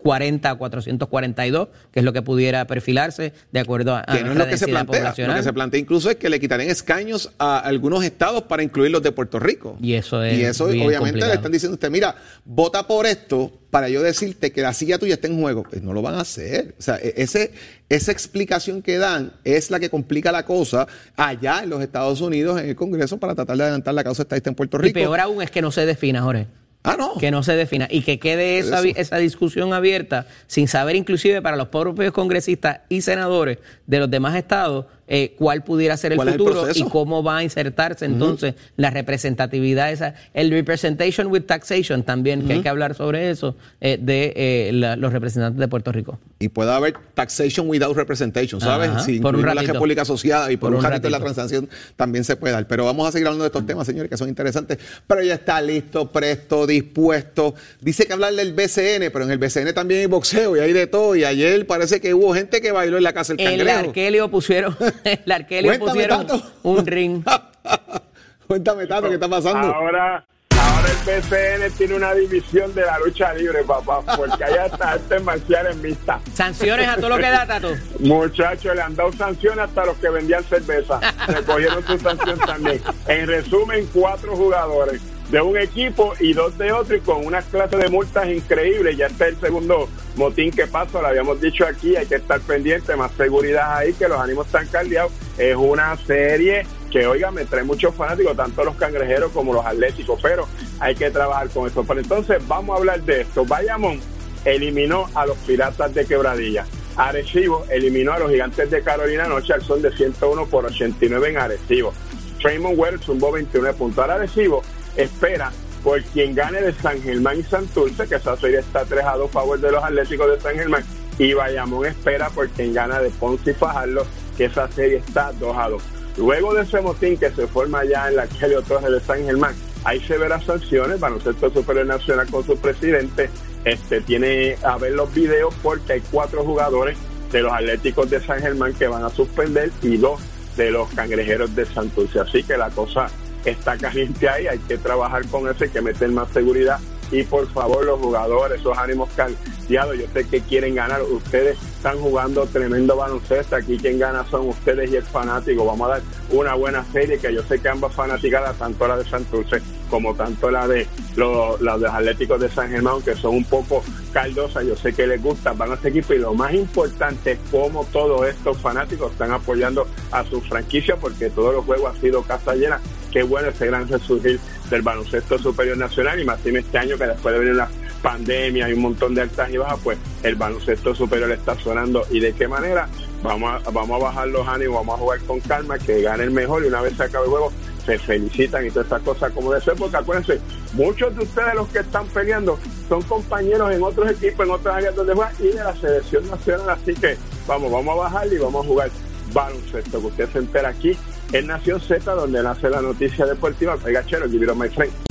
[0.07, 4.31] 440 o 442, que es lo que pudiera perfilarse de acuerdo a, a que no
[4.31, 5.13] es lo que se plantea.
[5.27, 8.91] Lo que se plantea incluso es que le quitarían escaños a algunos estados para incluir
[8.91, 9.77] los de Puerto Rico.
[9.81, 11.31] Y eso es Y eso obviamente complicado.
[11.31, 14.97] le están diciendo a usted, mira, vota por esto para yo decirte que la silla
[14.97, 15.63] tuya está en juego.
[15.69, 16.73] Pues no lo van a hacer.
[16.79, 17.51] O sea, e- ese,
[17.89, 20.87] esa explicación que dan es la que complica la cosa
[21.17, 24.49] allá en los Estados Unidos, en el Congreso, para tratar de adelantar la causa estadista
[24.49, 24.93] en Puerto Y Rico.
[24.93, 26.47] peor aún es que no se defina, Jorge.
[26.87, 27.17] Ah, no.
[27.17, 31.57] que no se defina y que quede esa, esa discusión abierta sin saber inclusive para
[31.57, 36.27] los propios congresistas y senadores de los demás estados eh, cuál pudiera ser el ¿Cuál
[36.29, 41.43] es el futuro y cómo va a insertarse entonces la representatividad esa el representation with
[41.43, 45.67] taxation también que hay que hablar sobre eso eh, de eh, la- los representantes de
[45.67, 48.89] Puerto Rico Y puede haber taxation without representation, ¿sabes?
[48.89, 49.73] Ajá, si por un la ratito.
[49.73, 51.33] República Asociada y por, Por un ratito de la ratito.
[51.33, 52.67] transacción también se puede dar.
[52.67, 54.77] Pero vamos a seguir hablando de estos temas, señores, que son interesantes.
[55.07, 57.55] Pero ya está listo, presto, dispuesto.
[57.81, 60.85] Dice que hablar del BCN, pero en el BCN también hay boxeo y hay de
[60.87, 61.15] todo.
[61.15, 63.79] Y ayer parece que hubo gente que bailó en la casa del el cangrejo.
[63.89, 64.75] Arkelio pusieron
[65.25, 66.41] el Arkelio pusieron Tato.
[66.63, 67.23] un ring
[68.47, 69.67] Cuéntame, Tato, ¿qué está pasando?
[69.73, 74.91] Ahora, ahora el BCN tiene una división de la lucha libre, papá, porque hay hasta
[74.91, 76.21] artes marciales mixtas.
[76.33, 80.09] sanciones a todo lo que da Tato Muchachos, le han dado sanciones hasta los que
[80.09, 80.99] vendían cerveza.
[81.27, 82.81] Recogieron su sanción también.
[83.07, 87.79] En resumen, cuatro jugadores de un equipo y dos de otro y con unas clases
[87.79, 88.97] de multas increíbles.
[88.97, 92.95] Ya está el segundo motín que pasa, lo habíamos dicho aquí, hay que estar pendiente,
[92.95, 95.11] más seguridad ahí, que los ánimos están caldeados.
[95.37, 100.19] Es una serie que, oiga, me trae muchos fanáticos, tanto los cangrejeros como los atléticos,
[100.21, 100.47] pero
[100.79, 101.83] hay que trabajar con eso.
[101.83, 103.45] Pero entonces vamos a hablar de esto.
[103.45, 103.99] Bayamón
[104.45, 106.65] eliminó a los Piratas de Quebradilla.
[106.95, 111.37] Arecibo eliminó a los Gigantes de Carolina anoche al son de 101 por 89 en
[111.37, 111.93] Arecibo.
[112.41, 113.99] Raymond Wells zumbó 29 puntos.
[113.99, 114.63] Ahora Arecibo
[114.97, 115.51] espera
[115.83, 119.29] por quien gane de San Germán y Santurce, que esa serie está 3 a 2
[119.29, 120.83] a favor de los Atléticos de San Germán.
[121.17, 125.57] Y Bayamón espera por quien gana de Ponce y Fajardo, que esa serie está 2
[125.57, 125.83] a 2.
[126.17, 129.55] Luego de ese motín que se forma ya en la Kelly Torres de San Germán,
[129.83, 130.99] hay severas sanciones.
[130.99, 133.29] Baloncesto Superior Nacional con su presidente
[133.63, 136.97] este, tiene a ver los videos porque hay cuatro jugadores
[137.31, 140.19] de los Atléticos de San Germán que van a suspender y dos
[140.55, 142.19] de los Cangrejeros de Santurce.
[142.19, 143.09] Así que la cosa
[143.45, 146.79] está caliente ahí, hay que trabajar con eso, hay que meter más seguridad.
[147.11, 151.97] Y por favor los jugadores, esos ánimos caldeados, yo sé que quieren ganar, ustedes están
[151.99, 156.53] jugando tremendo baloncesto, aquí quien gana son ustedes y el fanático, vamos a dar una
[156.55, 160.67] buena serie que yo sé que ambas fanaticadas, tanto la de Santurce como tanto la
[160.67, 160.85] de
[161.15, 163.81] los, Atléticos de San Germán, que son un poco
[164.11, 167.85] caldosas, yo sé que les gusta, van a seguir, y lo más importante es cómo
[167.85, 172.53] todos estos fanáticos están apoyando a su franquicia, porque todos los juegos han sido casa
[172.53, 172.81] llena,
[173.11, 174.39] qué bueno ese gran resurgir
[174.69, 177.69] del baloncesto superior nacional y más en este año que después de venir la
[178.01, 182.05] pandemia y un montón de altas y bajas, pues el baloncesto superior está sonando.
[182.11, 182.87] Y de qué manera
[183.23, 186.31] vamos a, vamos a bajar los ánimos, vamos a jugar con calma, que gane el
[186.31, 187.51] mejor y una vez se acabe el juego
[187.87, 190.41] se felicitan y todas estas cosas como de ser, porque acuérdense,
[190.73, 194.93] muchos de ustedes los que están peleando son compañeros en otros equipos, en otras áreas
[194.93, 198.65] donde juegan y de la selección nacional, así que vamos, vamos a bajar y vamos
[198.65, 198.89] a jugar
[199.31, 200.97] baloncesto, que usted se entera aquí
[201.33, 203.77] en Nación Z, donde nace la noticia deportiva.
[203.83, 205.06] Oiga, chero, give it my.